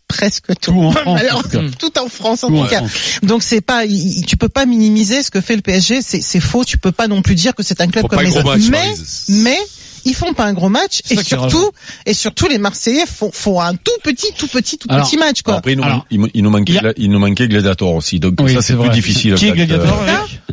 presque 0.09 0.49
tout. 0.61 0.73
Tout 0.73 0.79
en 0.81 0.91
France, 0.93 1.21
Alors, 1.21 1.39
en 1.39 1.43
tout 1.43 1.49
cas. 1.49 1.61
tout 1.79 1.99
en 1.99 2.09
France 2.09 2.45
en 2.45 2.49
Tout 2.49 2.63
tout 2.63 2.69
cas. 2.69 2.79
France. 2.79 3.19
Donc 3.23 3.43
c'est 3.43 3.61
pas, 3.61 3.85
il- 3.85 4.25
tu 4.27 4.37
peux 4.37 4.49
pas 4.49 4.67
minimiser 4.67 5.23
ce 5.23 5.31
que 5.31 5.41
fait 5.41 5.57
le 5.57 5.63
PSG. 5.63 6.01
C'est 6.03 6.21
c'est 6.21 6.41
faux. 6.41 6.65
Tu 6.65 6.79
peux 6.79 6.93
pas 6.93 7.09
non 7.09 7.23
plus 7.23 7.35
dire 7.35 7.55
que 7.55 7.63
c'est 7.63 7.81
un 7.81 7.89
club 7.89 8.03
Faut 8.03 8.09
comme 8.09 8.23
les 8.23 8.37
autres. 8.37 8.45
match, 8.45 8.69
mais 8.71 8.95
mais 9.29 9.59
ils 10.07 10.15
font 10.15 10.33
pas 10.33 10.45
un 10.47 10.55
gros 10.55 10.69
match 10.71 11.01
et 11.11 11.17
surtout 11.23 11.71
et 12.07 12.15
surtout 12.15 12.49
les 12.49 12.57
Marseillais 12.59 13.05
font, 13.07 13.31
font 13.33 13.61
un 13.61 13.75
tout 13.75 13.93
petit 14.03 14.33
tout 14.39 14.47
petit 14.49 14.79
tout 14.79 14.89
Alors, 14.91 15.07
petit 15.07 15.19
match 15.19 15.43
quoi. 15.43 15.57
Après, 15.57 15.73
il 15.73 15.77
nous, 15.79 15.85
Alors, 15.85 16.07
il, 16.11 16.21
il 16.33 16.43
nous 16.43 16.51
manquait, 16.51 16.73
il 16.73 16.87
a- 16.87 16.93
il 16.97 17.11
nous 17.11 17.19
manquait 17.19 17.49
Gladiator 17.49 17.95
aussi, 17.95 18.19
donc 18.21 18.35
Oui, 18.41 18.55
ça 18.55 18.63
c'est 18.63 18.75
plus 18.77 18.89
difficile. 18.89 19.35
Qui 19.35 19.49
est 19.49 19.53
Gladiator, 19.53 20.03
euh, 20.09 20.13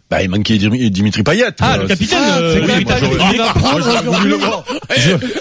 Bah, 0.10 0.22
il 0.22 0.30
manquait 0.30 0.58
Dimitri 0.58 0.92
Dimitri 0.92 1.24
Payet. 1.24 1.46
Ah, 1.62 1.76
euh, 1.76 1.82
le 1.84 1.88
capitaine. 1.88 2.20
Ah, 2.22 2.38
euh, 2.40 2.60
le 2.60 2.68
capitaine. 2.68 2.98
Il 3.32 3.42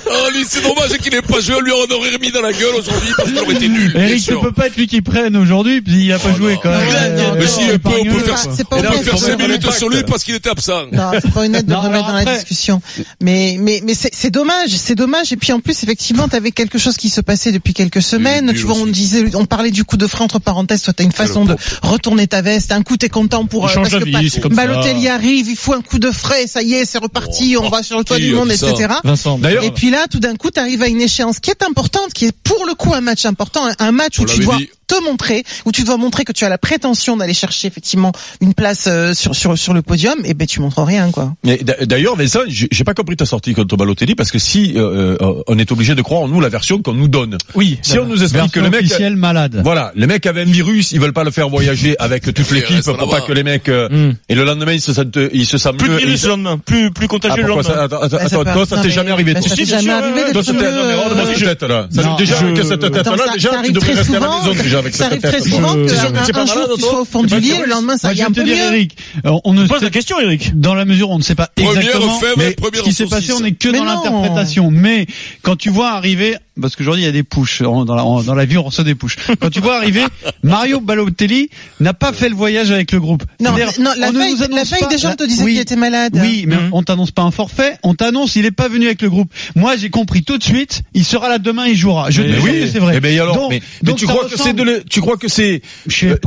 oh, 0.07 0.31
lui, 0.35 0.45
c'est 0.49 0.63
dommage 0.63 0.91
qu'il 0.99 1.15
ait 1.15 1.23
pas 1.23 1.41
joué, 1.41 1.55
on 1.57 1.61
lui 1.61 1.73
en 1.73 1.95
aurait 1.95 2.11
remis 2.11 2.31
dans 2.33 2.41
la 2.41 2.53
gueule 2.53 2.75
aujourd'hui 2.79 3.11
parce 3.17 3.29
qu'il 3.31 3.39
aurait 3.39 3.55
été 3.55 3.69
nul. 3.69 3.93
Eric, 3.97 4.23
sûr. 4.23 4.41
peut 4.41 4.53
pas 4.53 4.67
être 4.67 4.77
lui 4.77 4.87
qui 4.87 5.03
prenne 5.03 5.37
aujourd'hui, 5.37 5.81
puis 5.83 6.05
il 6.07 6.13
a 6.13 6.19
pas 6.19 6.29
Oh 6.33 6.37
joué 6.37 6.59
quand 6.63 6.71
même. 6.71 7.35
Mais 7.39 7.47
si, 7.47 7.61
on 7.73 7.79
peut, 7.79 7.91
on 8.01 8.05
peut 8.05 8.19
faire, 8.21 8.39
on 8.71 8.77
peut 8.77 8.83
faire 8.83 9.15
de 9.15 9.19
5 9.19 9.33
remettre- 9.33 9.39
minutes 9.49 9.71
sur 9.73 9.89
lui 9.89 10.03
parce 10.05 10.23
qu'il 10.25 10.35
était 10.35 10.51
absent. 10.51 10.87
Non, 10.93 11.11
c'est 11.21 11.33
pas 11.33 11.41
honnête 11.41 11.67
de 11.67 11.75
remettre 11.75 12.07
dans 12.07 12.13
la 12.15 12.25
discussion. 12.25 12.81
Mais 13.21 13.57
mais 13.59 13.81
mais 13.85 13.95
c'est 14.03 14.15
c'est 14.15 14.31
dommage, 14.31 14.71
c'est 14.71 14.95
dommage. 14.95 15.33
Et 15.33 15.37
puis 15.37 15.53
en 15.53 15.61
plus, 15.61 15.83
effectivement, 15.83 16.29
t'avais 16.29 16.51
quelque 16.51 16.79
chose 16.79 16.97
qui 16.97 17.09
se 17.11 17.21
passait 17.21 17.53
depuis 17.53 17.73
quelques 17.75 18.03
semaines. 18.03 18.53
Tu 18.55 18.63
vois, 18.67 18.75
on 18.77 18.87
disait, 18.87 19.25
on 19.35 19.47
parlait 19.47 19.71
du 19.71 19.85
coup 19.85 19.97
de 19.97 20.07
frein 20.07 20.25
entre 20.25 20.39
parenthèses. 20.39 20.83
Toi, 20.83 20.93
t'as 20.93 21.05
une 21.05 21.13
façon 21.13 21.45
de 21.45 21.57
retourner 21.83 22.27
ta 22.27 22.43
veste. 22.43 22.73
Un 22.73 22.83
coup, 22.83 22.97
t'es 22.97 23.09
content 23.09 23.47
pour 23.47 23.65
euh, 23.65 23.69
parce 23.83 23.91
que 23.91 24.11
d'avis, 24.13 24.31
c'est 24.31 24.41
comme 24.41 24.55
ça. 24.55 24.67
Balotelli 24.67 25.09
arrive, 25.09 25.49
il 25.49 25.57
faut 25.57 25.73
un 25.75 25.81
coup 25.83 25.99
de 25.99 26.11
frais. 26.11 26.47
Ça 26.47 26.63
y 26.63 26.75
est, 26.75 26.85
c'est 26.85 26.99
reparti. 26.99 27.57
Oh, 27.57 27.63
on 27.65 27.69
va 27.71 27.83
sur 27.83 27.99
le 27.99 28.05
toit 28.05 28.19
du 28.19 28.33
monde, 28.35 28.49
ça 28.53 28.71
etc. 28.71 28.95
Vincent. 29.05 29.39
Et 29.65 29.71
puis 29.71 29.91
là, 29.91 30.07
tout 30.11 30.21
d'un 30.21 30.37
coup, 30.37 30.51
tu 30.51 30.61
arrives 30.61 30.83
à 30.83 30.89
une 30.89 31.01
échéance 31.01 31.39
qui 31.41 31.51
est 31.51 31.63
importante, 31.63 32.13
qui 32.13 32.27
est 32.27 32.33
pour 32.43 32.65
le 32.67 32.75
coup 32.75 32.93
un 32.95 33.01
match 33.01 33.25
important, 33.27 33.67
un- 33.67 33.75
un 33.87 33.93
match 33.93 34.19
où 34.19 34.23
On 34.23 34.27
tu 34.27 34.41
dois 34.41 34.57
dit. 34.59 34.69
Te 34.97 35.03
montrer, 35.05 35.45
où 35.65 35.73
tu 35.73 35.85
dois 35.85 35.97
montrer 35.97 36.25
que 36.25 36.33
tu 36.33 36.45
as 36.45 36.49
la 36.49 36.59
prétention 36.59 37.17
d'aller 37.17 37.35
chercher 37.35 37.69
effectivement 37.69 38.13
une 38.41 38.55
place 38.55 38.85
euh, 38.89 39.15
sur 39.15 39.35
sur 39.35 39.57
sur 39.59 39.73
le 39.75 39.83
podium. 39.83 40.19
Et 40.25 40.35
ben 40.35 40.47
tu 40.47 40.61
montres 40.61 40.83
rien, 40.85 41.11
quoi. 41.11 41.35
Mais 41.45 41.59
d'a- 41.59 41.85
D'ailleurs, 41.87 42.17
Vincent, 42.17 42.41
j'ai 42.49 42.69
j'ai 42.71 42.85
pas 42.85 42.95
compris 42.95 43.17
ta 43.17 43.25
sortie 43.27 43.55
contre 43.55 43.77
Balotelli 43.77 44.15
parce 44.15 44.31
que 44.31 44.39
si 44.39 44.75
euh, 44.77 45.17
euh, 45.21 45.43
on 45.47 45.59
est 45.59 45.71
obligé 45.73 45.95
de 45.95 46.03
croire 46.03 46.23
en 46.23 46.29
nous 46.29 46.41
la 46.41 46.49
version 46.49 46.81
qu'on 46.83 46.95
nous 46.95 47.09
donne. 47.09 47.39
Oui. 47.55 47.79
Si 47.83 47.99
on 47.99 48.07
nous 48.07 48.23
explique 48.23 48.51
que 48.53 48.61
le 48.61 48.71
mec, 48.71 48.85
malade. 49.17 49.61
voilà, 49.65 49.93
les 49.95 50.07
mecs 50.07 50.25
avaient 50.27 50.43
un 50.43 50.45
virus, 50.45 50.93
ils 50.93 51.01
veulent 51.01 51.13
pas 51.13 51.25
le 51.25 51.31
faire 51.31 51.49
voyager 51.49 51.97
avec 51.99 52.23
toute 52.33 52.51
l'équipe 52.51 52.83
pour 52.85 53.09
pas 53.11 53.21
que 53.21 53.33
les 53.33 53.43
mecs 53.43 53.69
euh, 53.69 53.89
Hmm. 53.93 54.13
et 54.29 54.35
le 54.35 54.45
lendemain 54.45 54.73
ils 54.73 54.81
se 54.81 54.93
sentent, 54.93 55.19
ils 55.33 55.45
se 55.47 55.59
sentent 55.59 55.77
Plus 55.77 55.89
de 55.89 55.93
mieux. 55.95 55.99
virus 55.99 56.21
Ils- 56.23 56.25
le 56.25 56.31
lendemain, 56.31 56.59
plus 56.59 56.91
plus 56.93 57.05
Ah, 57.07 57.09
contagieux 57.09 57.43
le 57.43 57.49
pourquoi 57.49 57.63
lendemain. 57.63 57.77
ça, 57.79 57.85
attends, 57.85 58.03
attends, 58.27 58.43
Bah, 58.45 58.53
toi, 58.55 58.67
ça 58.67 58.77
t'est 58.77 58.83
mais- 58.85 58.91
jamais 58.91 59.11
arrivé. 59.11 59.35
bah, 59.35 59.43
ça 59.43 59.55
t'est 59.55 59.65
jamais 59.65 59.91
arrivé 59.93 60.21
Toi, 60.33 60.43
c'était 60.43 60.59
non, 60.59 60.63
mais 60.63 60.69
euh, 60.69 61.69
là. 61.69 62.17
Déjà 62.19 62.37
que 62.43 62.63
cette 62.63 62.81
tête 62.81 62.97
Attends, 62.97 63.15
là, 63.17 63.33
déjà 63.35 63.51
tu 63.51 63.57
arrive 63.57 63.73
devrais 63.73 63.93
très 63.93 63.99
rester 64.01 64.17
à 64.17 64.21
la 64.21 64.27
souvent, 64.27 64.49
maison 64.49 64.63
déjà 64.63 64.82
avec 64.83 64.95
ça 64.95 65.09
cette 65.11 65.25
arrive 65.25 65.41
très 65.41 65.51
souvent 65.51 65.75
qu'un 65.75 66.47
jour 66.47 66.69
tu 66.75 66.81
sois 66.81 67.01
au 67.01 67.05
fond 67.05 67.23
du 67.23 67.39
lit, 67.41 67.53
le 67.59 67.69
lendemain 67.69 67.97
ça 67.97 68.13
vais 68.13 68.23
un 68.23 68.31
peu 68.31 68.45
mieux. 68.45 68.53
Eric, 68.53 68.97
euh, 69.25 69.39
on 69.45 69.55
ne 69.55 69.67
Pose 69.67 69.79
sait 69.79 69.85
la 69.87 69.91
question, 69.91 70.21
Eric. 70.21 70.59
dans 70.59 70.75
la 70.75 70.85
mesure 70.85 71.11
où 71.11 71.15
on 71.15 71.19
ne 71.19 71.23
sait 71.23 71.35
pas 71.35 71.51
exactement 71.57 72.21
ce 72.21 72.83
qui 72.83 72.93
s'est 72.93 73.07
passé, 73.07 73.33
on 73.33 73.41
n'est 73.41 73.53
que 73.53 73.69
dans 73.69 73.85
l'interprétation. 73.85 74.71
Mais 74.71 75.07
quand 75.43 75.57
tu 75.57 75.71
vois 75.71 75.91
arriver, 75.91 76.37
parce 76.61 76.77
qu'aujourd'hui 76.77 77.03
il 77.03 77.07
y 77.07 77.09
a 77.09 77.13
des 77.13 77.23
pushes 77.23 77.63
dans 77.63 77.85
la, 77.95 78.05
en- 78.05 78.23
dans 78.23 78.35
la 78.35 78.45
vie, 78.45 78.59
on 78.59 78.63
reçoit 78.65 78.85
des 78.85 78.95
pushes. 78.95 79.17
Quand 79.41 79.51
tu 79.51 79.61
vois 79.61 79.77
arriver, 79.77 80.05
Mario 80.43 80.81
Balotelli 80.81 81.49
n'a 81.81 81.95
pas 81.95 82.13
fait 82.13 82.29
le 82.29 82.35
voyage 82.35 82.71
avec 82.71 82.93
le 82.93 83.01
groupe. 83.01 83.23
Non, 83.41 83.51
non, 83.53 83.57
la 83.97 84.11
veille, 84.11 84.35
nous 84.35 84.55
la 84.57 84.63
veille 84.65 84.87
déjà 84.91 85.11
on 85.13 85.15
te 85.17 85.25
disait 85.25 85.43
Oui. 85.45 85.53
qu'il 85.53 85.61
était 85.63 85.77
malade. 85.77 86.19
Oui, 86.21 86.45
mais 86.47 86.57
Mhm. 86.57 86.69
on 86.73 86.83
t'annonce 86.83 87.11
pas 87.11 87.23
un 87.23 87.31
forfait, 87.31 87.77
on 87.83 87.95
t'annonce 87.95 88.37
il 88.37 88.45
est 88.45 88.51
pas 88.51 88.69
venu 88.69 88.87
avec 88.87 89.03
le 89.03 89.11
groupe. 89.11 89.33
Moi, 89.57 89.77
j'ai 89.77 89.91
compris 89.91 90.23
tout 90.23 90.39
de 90.39 90.43
suite, 90.43 90.83
il 90.95 91.05
sera 91.05 91.29
là 91.29 91.39
demain, 91.39 91.67
il 91.67 91.77
jouera. 91.77 92.11
Je 92.11 92.23
Mais 92.23 92.39
oui. 92.39 92.69
c'est 92.73 92.79
vrai. 92.79 92.95
Eh 92.97 93.01
ben 93.01 93.19
alors, 93.19 93.37
Donc- 93.37 93.51
mais, 93.51 93.63
mais 93.83 93.87
donc 93.87 93.99
tu 93.99 94.07
crois 94.07 94.25
que 94.25 94.31
c'est 94.31 94.37
ressemble- 94.43 94.59
de 94.59 94.63
le- 94.63 94.85
tu 94.85 95.01
crois 95.01 95.17
que 95.17 95.29
c'est 95.29 95.63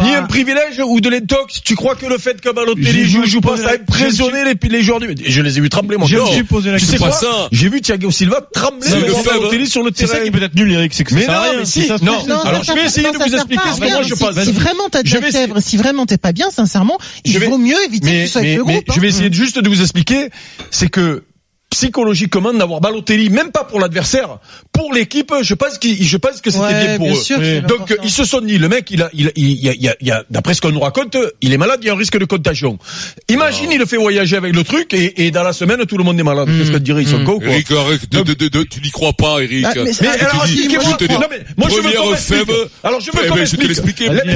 ni 0.04 0.16
un 0.16 0.24
privilège 0.24 0.82
ou 0.86 1.00
de 1.02 1.10
l'intox? 1.10 1.62
Tu 1.64 1.76
crois 1.76 1.96
que 1.96 2.06
le 2.06 2.18
fait 2.18 2.40
que 2.42 2.50
Balotelli 2.54 3.06
joue, 3.06 3.26
joue 3.26 3.42
pas, 3.42 3.58
ça 3.58 3.70
a 3.70 3.74
impressionné 3.76 4.44
les, 4.44 4.70
les 4.70 4.82
joueurs 4.84 5.00
du. 5.00 5.14
Je 5.26 5.42
les 5.42 5.58
ai 5.58 5.62
vus 5.62 5.70
trembler, 5.70 5.98
mon 5.98 6.08
suis 6.08 6.44
posé 6.44 6.72
la 6.72 6.80
Tu 6.80 6.86
sais 6.86 6.92
question. 6.94 7.08
quoi 7.10 7.18
C'est 7.20 7.26
pas 7.28 7.32
ça. 7.34 7.50
J'ai 7.52 7.70
vu 7.70 7.82
Thiago 7.82 8.12
Silva 8.12 8.42
trembler. 8.54 8.90
Balotelli 9.26 9.68
sur 9.68 9.84
le 9.84 9.92
terrain. 9.92 10.15
Ça 10.18 10.24
qui 10.24 10.32
peut 10.32 10.44
être 10.44 10.56
nul, 10.56 10.72
Eric, 10.72 10.94
c'est 10.94 11.04
que 11.04 11.12
ça 11.12 11.16
Mais 11.18 11.26
sert 11.26 11.34
à 11.34 11.44
non, 11.46 11.50
rien. 11.52 11.60
mais 11.60 11.66
Si 11.66 11.84
ça 11.84 11.98
non. 12.02 12.26
Non, 12.28 12.40
Alors 12.42 12.66
ça 12.66 12.74
je 12.74 12.80
vais 12.80 12.86
essayer 12.86 13.12
de 13.12 13.18
ça 13.18 13.26
vous 13.26 13.34
expliquer 13.36 13.64
ce 13.74 13.80
que 13.80 13.86
moi 13.90 14.00
mais 14.02 14.08
je 14.08 14.16
pense. 14.16 14.40
Si 14.44 14.52
vraiment 14.52 14.90
t'as 14.90 15.04
de 15.04 15.10
la 15.14 15.22
fièvre, 15.32 15.60
si 15.62 15.78
vraiment 15.78 16.06
t'es 16.06 16.18
pas 16.18 16.32
bien, 16.32 16.50
sincèrement, 16.50 16.98
il 17.24 17.40
vaut 17.40 17.58
mieux 17.58 17.76
éviter 17.86 18.08
que 18.08 18.12
mais, 18.14 18.24
tu 18.26 18.32
sois 18.32 18.42
mais, 18.42 18.48
avec 18.48 18.58
le 18.60 18.66
mais 18.66 18.74
groupe. 18.74 18.96
je 18.96 19.00
vais 19.00 19.08
hein. 19.08 19.10
essayer 19.10 19.32
juste 19.34 19.60
de 19.60 19.70
vous 19.70 19.82
expliquer, 19.82 20.30
c'est 20.72 20.90
que 20.90 21.24
psychologiquement 21.76 22.54
d'avoir 22.54 22.80
Balotelli, 22.80 23.30
même 23.30 23.52
pas 23.52 23.64
pour 23.66 23.80
l'adversaire, 23.82 24.38
pour 24.72 24.94
l'équipe, 24.94 25.32
je 25.42 25.54
pense 25.54 25.78
qu'il, 25.78 26.02
je 26.02 26.18
pense 26.18 26.40
que 26.42 26.50
c'était 26.50 26.64
Ouais, 26.64 26.86
bien 26.86 26.98
pour 26.98 27.08
bien 27.08 27.16
eux. 27.16 27.22
sûr 27.22 27.38
Donc 27.68 27.94
ils 28.04 28.10
se 28.10 28.24
sont 28.24 28.40
dit, 28.42 28.58
le 28.58 28.70
mec, 28.70 28.90
il 28.92 29.02
a, 29.02 29.10
il, 29.14 29.28
a- 29.28 29.32
il, 29.36 29.66
il 29.66 29.96
il 30.02 30.24
d'après 30.30 30.54
ce 30.54 30.62
qu'on 30.62 30.72
nous 30.72 30.80
raconte, 30.80 31.18
il 31.42 31.52
est 31.54 31.58
malade, 31.58 31.80
il 31.82 31.88
y 31.88 31.90
a 31.90 31.94
un 31.94 31.98
risque 31.98 32.18
de 32.18 32.24
contagion. 32.26 32.80
Imagine, 33.28 33.72
il 33.74 33.80
le 33.80 33.86
fait 33.86 33.98
voyager 33.98 34.38
avec 34.38 34.56
le 34.56 34.64
truc 34.64 34.94
et, 34.94 35.26
et 35.26 35.32
dans 35.32 35.44
la 35.44 35.52
semaine 35.54 35.86
tout 35.86 35.98
le 35.98 36.04
monde 36.06 36.18
est 36.20 36.24
malade. 36.24 36.48
Qu'est-ce 36.58 36.72
que 36.72 36.78
dirait 36.78 37.02
ils 37.04 37.10
sont 37.10 37.24
cons 37.26 37.40
quoi. 37.40 37.50
Eric, 37.50 37.70
arrête, 37.72 38.10
de, 38.10 38.22
de, 38.24 38.34
de, 38.34 38.48
de- 38.48 38.64
tu 38.64 38.80
n'y 38.82 38.92
crois 38.92 39.14
pas, 39.14 39.40
Eric. 39.42 39.66
Ah, 39.68 39.74
mais- 39.76 39.92
Mais 40.02 40.08
Ah, 40.08 40.24
alors, 40.32 40.46
je 40.48 40.54
te 40.56 40.68
dis, 40.68 40.76
moi, 40.76 40.84
je 40.92 40.96
te 40.96 41.04
dis, 41.06 41.14
non, 41.14 41.28
mais 41.30 41.42
moi, 41.58 41.68
je 41.70 41.76
veux 41.82 42.16
faible. 42.16 42.54
Alors, 42.84 43.00
je 43.02 43.06
veux 43.12 43.20
Eh 43.24 43.28
qu'on 43.28 43.36
ben, 43.36 43.42
je. 43.46 43.56
Allez, 44.10 44.22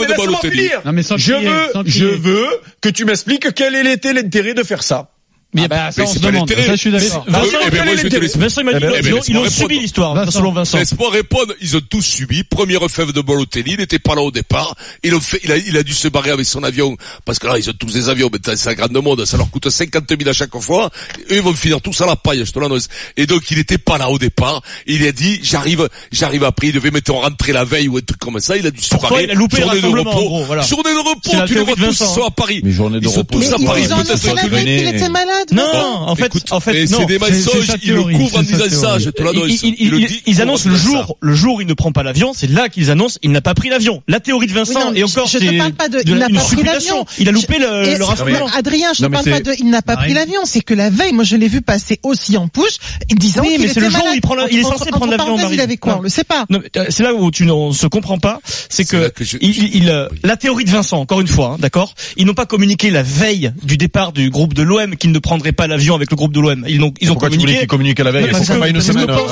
mais 0.00 0.06
de 0.06 0.14
Balotelli. 0.18 0.68
je 1.16 1.32
veux, 1.32 1.66
je 1.86 2.04
veux 2.06 2.46
que 2.80 2.88
tu 2.88 3.04
m'expliques 3.04 3.52
quel 3.54 3.74
était 3.86 4.12
l'intérêt 4.12 4.54
de 4.54 4.62
faire 4.62 4.82
ça. 4.82 5.10
Mais 5.54 5.62
Ah 5.64 5.68
bah, 5.68 5.90
ça, 5.92 6.02
mais 6.02 6.08
on 6.08 6.12
c'est 6.12 6.18
se 6.18 6.24
demande. 6.26 6.50
Ça, 6.52 6.56
je 6.72 6.76
suis 6.76 6.90
d'accord. 6.90 7.24
Vincent, 7.26 7.46
eh 7.66 7.70
ben, 7.70 7.84
moi, 7.86 7.96
je 7.96 8.02
vais 8.02 8.08
te 8.10 8.16
laisser- 8.16 8.38
Vincent, 8.38 8.60
il 8.60 8.64
m'a 8.66 8.72
dit, 8.74 8.84
Eh 8.84 9.00
ben, 9.00 9.06
ils 9.06 9.14
ont- 9.38 9.44
ils 9.44 9.50
subi 9.50 9.78
l'histoire, 9.78 10.14
Vincent. 10.14 10.30
selon 10.32 10.52
Vincent. 10.52 10.76
Laisse-moi 10.76 11.10
répondre, 11.10 11.54
ils 11.62 11.74
ont 11.74 11.80
tous 11.88 12.02
subi. 12.02 12.44
Première 12.44 12.86
fève 12.90 13.12
de 13.12 13.22
Balotelli, 13.22 13.72
il 13.72 13.78
n'était 13.78 13.98
pas 13.98 14.14
là 14.14 14.20
au 14.20 14.30
départ. 14.30 14.74
Il 15.02 15.14
a, 15.14 15.20
fait, 15.20 15.40
il, 15.44 15.50
a, 15.50 15.56
il 15.56 15.74
a 15.78 15.82
dû 15.82 15.94
se 15.94 16.06
barrer 16.08 16.32
avec 16.32 16.44
son 16.44 16.62
avion, 16.64 16.98
parce 17.24 17.38
que 17.38 17.46
là, 17.46 17.56
ils 17.56 17.70
ont 17.70 17.72
tous 17.72 17.90
des 17.94 18.10
avions, 18.10 18.28
mais 18.30 18.56
c'est 18.56 18.68
un 18.68 18.74
grande 18.74 18.92
monde, 19.02 19.24
ça 19.24 19.38
leur 19.38 19.50
coûte 19.50 19.70
50 19.70 20.04
000 20.18 20.28
à 20.28 20.34
chaque 20.34 20.54
fois. 20.60 20.90
Eux, 21.30 21.36
ils 21.36 21.40
vont 21.42 21.54
finir 21.54 21.80
tous 21.80 21.98
à 22.02 22.06
la 22.06 22.16
paille, 22.16 22.44
je 22.44 22.52
te 22.52 22.58
l'annonce. 22.58 22.88
Et 23.16 23.24
donc, 23.24 23.50
il 23.50 23.56
n'était 23.56 23.78
pas 23.78 23.96
là 23.96 24.10
au 24.10 24.18
départ. 24.18 24.60
Il 24.86 25.02
a 25.06 25.12
dit, 25.12 25.40
j'arrive, 25.42 25.88
j'arrive 26.12 26.44
après, 26.44 26.66
il 26.68 26.72
devait 26.74 26.90
mettre 26.90 27.12
rentrer 27.12 27.52
la 27.54 27.64
veille 27.64 27.88
ou 27.88 27.96
un 27.96 28.00
truc 28.02 28.18
comme 28.18 28.38
ça, 28.40 28.58
il 28.58 28.66
a 28.66 28.70
dû 28.70 28.82
se 28.82 28.90
Pourquoi 28.90 29.10
barrer. 29.10 29.24
il 29.24 29.30
a 29.30 29.34
loupé 29.34 29.62
Journée 29.62 29.80
de 29.80 29.86
repos. 29.86 30.10
en 30.10 30.22
gros, 30.24 30.44
voilà. 30.44 30.60
Journée 30.62 30.92
de 30.92 30.98
repos, 31.08 31.46
tu 31.46 31.54
les 31.54 31.62
vois 31.62 31.74
de 31.74 31.84
tous, 31.86 32.00
ils 32.00 32.06
sont 32.06 32.24
à 32.26 32.30
Paris. 32.30 32.60
Mais 32.62 32.70
journée 32.70 33.00
de 33.00 33.06
Ils 33.06 33.10
sont 33.10 33.20
repos, 33.20 33.38
tous 33.40 33.46
Mais 33.48 33.54
à 33.54 33.56
ils 33.58 33.64
Paris, 33.64 33.82
peut-être 33.88 35.37
malade. 35.52 35.72
Non, 35.74 36.08
en 36.08 36.16
fait, 36.16 36.26
Écoute, 36.26 36.44
en 36.52 36.60
fait, 36.60 36.86
c'est 36.86 37.04
des 37.06 37.18
sa 37.18 37.26
ils 37.32 37.60
le 37.60 37.78
théorie, 37.78 38.14
couvrent 38.16 38.38
en 38.38 38.42
disant 38.42 38.64
ça, 38.70 38.98
je 38.98 39.10
te. 39.10 39.22
Ils, 39.22 39.54
ils- 39.62 39.74
Ils 39.78 39.90
le 39.90 40.00
ils- 40.00 40.06
disent, 40.06 40.20
ils 40.26 40.34
ils 40.34 40.42
annoncent 40.42 40.68
le 40.68 40.76
ça. 40.76 40.82
jour, 40.84 41.16
le 41.20 41.34
jour 41.34 41.56
où 41.56 41.60
il 41.60 41.66
ne 41.66 41.74
prend 41.74 41.92
pas 41.92 42.02
l'avion, 42.02 42.32
c'est 42.34 42.50
là 42.50 42.68
qu'ils 42.68 42.90
annoncent 42.90 43.18
il 43.22 43.30
n'a 43.32 43.40
pas 43.40 43.54
pris 43.54 43.68
l'avion. 43.68 44.02
La 44.08 44.20
théorie 44.20 44.46
de 44.46 44.52
Oui, 44.52 44.58
Vincent 44.58 44.80
non, 44.86 44.90
mais 44.92 45.00
et 45.00 45.04
encore 45.04 45.26
je, 45.26 45.38
je 45.38 45.44
c'est 45.44 45.52
te 45.52 45.58
parle 45.58 45.72
pas 45.72 45.88
de, 45.88 45.98
de 46.02 46.02
il 46.06 46.14
n'a 46.16 46.26
une 46.28 46.34
pas 46.36 46.40
pris 46.42 46.50
supputation. 46.50 46.96
l'avion. 46.98 47.06
Il 47.18 47.28
a 47.28 47.32
loupé 47.32 47.58
le, 47.58 47.96
le 47.98 48.04
rassemblement. 48.04 48.46
Adrien, 48.56 48.92
je 48.94 49.02
ne 49.04 49.08
parle 49.08 49.24
pas 49.24 49.40
de, 49.40 49.52
il 49.58 49.70
n'a 49.70 49.82
pas 49.82 49.96
pris 49.96 50.14
l'avion, 50.14 50.40
c'est 50.44 50.60
que 50.60 50.74
la 50.74 50.90
veille, 50.90 51.12
moi 51.12 51.24
je 51.24 51.36
l'ai 51.36 51.48
vu 51.48 51.60
passer 51.62 51.98
aussi 52.02 52.36
en 52.36 52.48
push, 52.48 52.78
disant 53.10 53.42
Oui, 53.42 53.56
mais 53.60 53.68
c'est 53.68 53.80
le 53.80 53.90
jour 53.90 54.04
où 54.10 54.14
il 54.14 54.20
prend 54.20 54.36
il 54.50 54.58
est 54.58 54.62
censé 54.62 54.90
prendre 54.90 55.10
l'avion. 55.16 55.38
Il 55.50 55.60
avait 55.60 55.76
quoi? 55.76 55.98
On 55.98 56.02
le 56.02 56.08
sait 56.08 56.24
pas. 56.24 56.44
Euh, 56.52 56.86
c'est 56.90 57.02
là 57.02 57.14
où 57.14 57.30
tu 57.30 57.44
ne 57.44 57.72
se 57.72 57.86
comprend 57.86 58.18
pas, 58.18 58.40
c'est 58.68 58.84
que, 58.84 59.12
il, 59.40 59.88
euh, 59.90 60.08
la 60.22 60.36
théorie 60.36 60.64
de 60.64 60.70
Vincent, 60.70 60.98
encore 60.98 61.20
une 61.20 61.26
fois, 61.28 61.52
hein, 61.54 61.56
d'accord, 61.58 61.94
ils 62.16 62.26
n'ont 62.26 62.34
pas 62.34 62.46
communiqué 62.46 62.90
la 62.90 63.02
veille 63.02 63.52
du 63.62 63.76
départ 63.76 64.12
du 64.12 64.30
groupe 64.30 64.54
de 64.54 64.62
l'OM 64.62 64.96
qu'ils 64.96 65.12
ne 65.12 65.18
prendraient 65.28 65.52
pas 65.52 65.66
l'avion 65.66 65.94
avec 65.94 66.10
le 66.10 66.16
groupe 66.16 66.32
de 66.32 66.40
l'OM. 66.40 66.64
Ils 66.66 66.82
ont, 66.82 66.92
ils 67.00 67.08
ont 67.10 67.12
Pourquoi 67.14 67.28
communiqué. 67.28 67.58
qu'ils 67.58 67.66
communiquent 67.68 68.00
la 68.00 68.10
veille 68.12 68.24
Non, 68.24 68.30
parce 68.32 68.48
que- 68.48 68.58
pas 68.58 68.68
une 68.68 68.76
que 68.76 68.80
semaine 68.80 69.06
pense, 69.06 69.30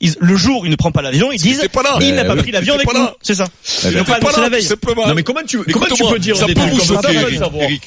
ils- 0.00 0.14
le 0.20 0.36
jour 0.36 0.60
où 0.60 0.64
il 0.66 0.70
ne 0.70 0.76
prend 0.76 0.92
pas 0.92 1.00
l'avion, 1.00 1.32
ils 1.32 1.40
disent 1.40 1.56
C'était 1.56 1.68
pas 1.68 1.82
là. 1.82 1.96
il 2.00 2.14
n'a 2.14 2.22
Eh 2.22 2.26
pas 2.26 2.34
oui. 2.34 2.42
pris 2.42 2.50
l'avion 2.52 2.74
avec 2.74 2.86
nous. 2.92 3.00
C'est 3.22 3.34
ça. 3.34 3.46
Eh 3.48 3.86
Ils 3.88 3.92
ben, 3.92 3.98
n'ont 4.00 4.04
pas 4.04 4.14
T'es 4.14 4.20
pas 4.20 4.28
annoncé 4.28 4.40
la 4.42 4.48
veille. 4.50 5.06
Non 5.08 5.14
mais 5.14 5.22
comment 5.22 5.40
tu 5.46 5.58
comment 5.72 5.86
tu 5.86 6.04
peux 6.04 6.18
dire 6.18 6.36
ça 6.36 6.46
des 6.46 6.54
peut 6.54 6.60
trucs 6.60 6.74
vous 6.74 6.94
comme 6.94 7.02
ça. 7.02 7.10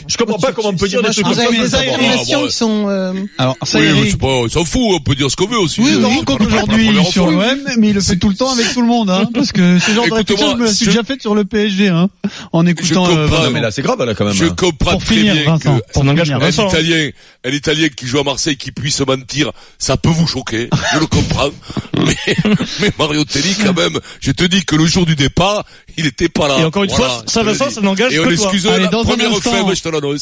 Je 0.08 0.18
comprends 0.18 0.40
pas 0.40 0.52
comment 0.54 0.70
on 0.70 0.74
peut 0.74 0.88
dire 0.88 1.02
des 1.04 1.10
trucs 1.12 1.25
Vous 1.28 1.34
comme 1.36 1.68
ça. 1.68 1.80
informations 1.80 2.40
bon, 2.42 2.48
qui 2.48 2.52
sont, 2.54 2.86
euh, 2.90 3.14
Alors, 3.38 3.58
ça 3.64 3.80
Oui, 3.80 3.86
Eric, 3.86 4.02
mais 4.04 4.10
c'est 4.12 4.18
pas, 4.20 4.28
on 4.28 4.48
s'en 4.50 4.66
fout, 4.66 4.82
on 4.96 5.00
peut 5.00 5.16
dire 5.16 5.30
ce 5.30 5.36
qu'on 5.36 5.48
veut 5.48 5.60
aussi. 5.60 5.82
Oui, 5.82 5.90
Euh, 5.94 5.98
c'est 6.00 6.16
rencontre 6.16 6.46
aujourd'hui 6.48 7.06
sur 7.12 7.28
l'OM, 7.30 7.60
mais 7.78 7.90
il 7.90 7.94
le 7.94 8.02
fait 8.02 8.16
tout 8.18 8.30
le 8.30 8.36
temps 8.36 8.52
avec 8.52 8.74
tout 8.74 8.82
le 8.82 8.88
monde, 8.88 9.10
hein, 9.10 9.30
parce 9.34 9.52
que 9.52 9.78
ce 9.80 9.92
genre 9.92 10.06
de 10.08 10.14
réflexion, 10.14 10.52
je 10.52 10.58
me 10.58 10.66
la 10.66 10.74
suis 10.74 10.86
déjà 10.88 11.04
faite 11.04 11.22
sur 11.22 11.36
le 11.36 11.46
PSG, 11.46 11.90
hein, 11.90 12.10
en 12.54 12.66
écoutant. 12.66 13.06
Je 13.06 13.12
euh, 13.18 13.50
mais 13.52 13.62
là 13.62 13.72
c'est 13.72 13.82
grave 13.82 14.04
là 14.04 14.14
quand 14.16 14.25
même. 14.25 14.34
Je 14.34 14.46
comprends 14.46 14.92
Pour 14.92 15.04
très 15.04 15.16
finir, 15.16 15.34
bien 15.34 15.44
Vincent, 15.46 15.78
que 15.78 16.00
On 16.00 16.04
Vincent. 16.40 16.68
Italien, 16.70 17.10
un 17.46 17.52
Italien 17.52 17.88
qui 17.90 18.08
joue 18.08 18.20
à 18.20 18.24
Marseille 18.24 18.58
qui 18.58 18.72
puisse 18.72 19.00
mentir, 19.02 19.52
ça 19.78 19.98
peut 19.98 20.10
vous 20.10 20.28
choquer, 20.28 20.70
je 20.94 21.00
le 21.00 21.08
comprends. 21.08 21.50
Mais, 21.98 22.36
mais 22.82 22.92
Mario 23.00 23.24
Telly, 23.24 23.56
quand 23.64 23.74
même, 23.74 24.00
je 24.20 24.32
te 24.32 24.44
dis 24.44 24.64
que 24.66 24.75
le 24.75 24.86
jour 24.86 25.06
du 25.06 25.16
départ, 25.16 25.66
il 25.98 26.06
était 26.06 26.28
pas 26.30 26.48
là. 26.50 26.60
Et 26.60 26.64
encore 26.66 26.84
une 26.84 26.90
Voilà, 26.92 27.08
fois, 27.08 27.24
ça, 27.25 27.42
Vincent, 27.42 27.70
ça 27.70 27.82
n'engage 27.82 28.12
Et 28.14 28.18
que 28.18 28.22
on 28.22 28.24
toi. 28.25 28.34
excuse 28.34 28.68
Allez, 28.68 28.84
la 28.84 28.90
dans 28.90 29.02
un 29.02 29.06
première 29.06 29.32
faible, 29.40 29.75
je 29.75 29.82
te 29.82 29.90
l'annonce. 29.90 30.22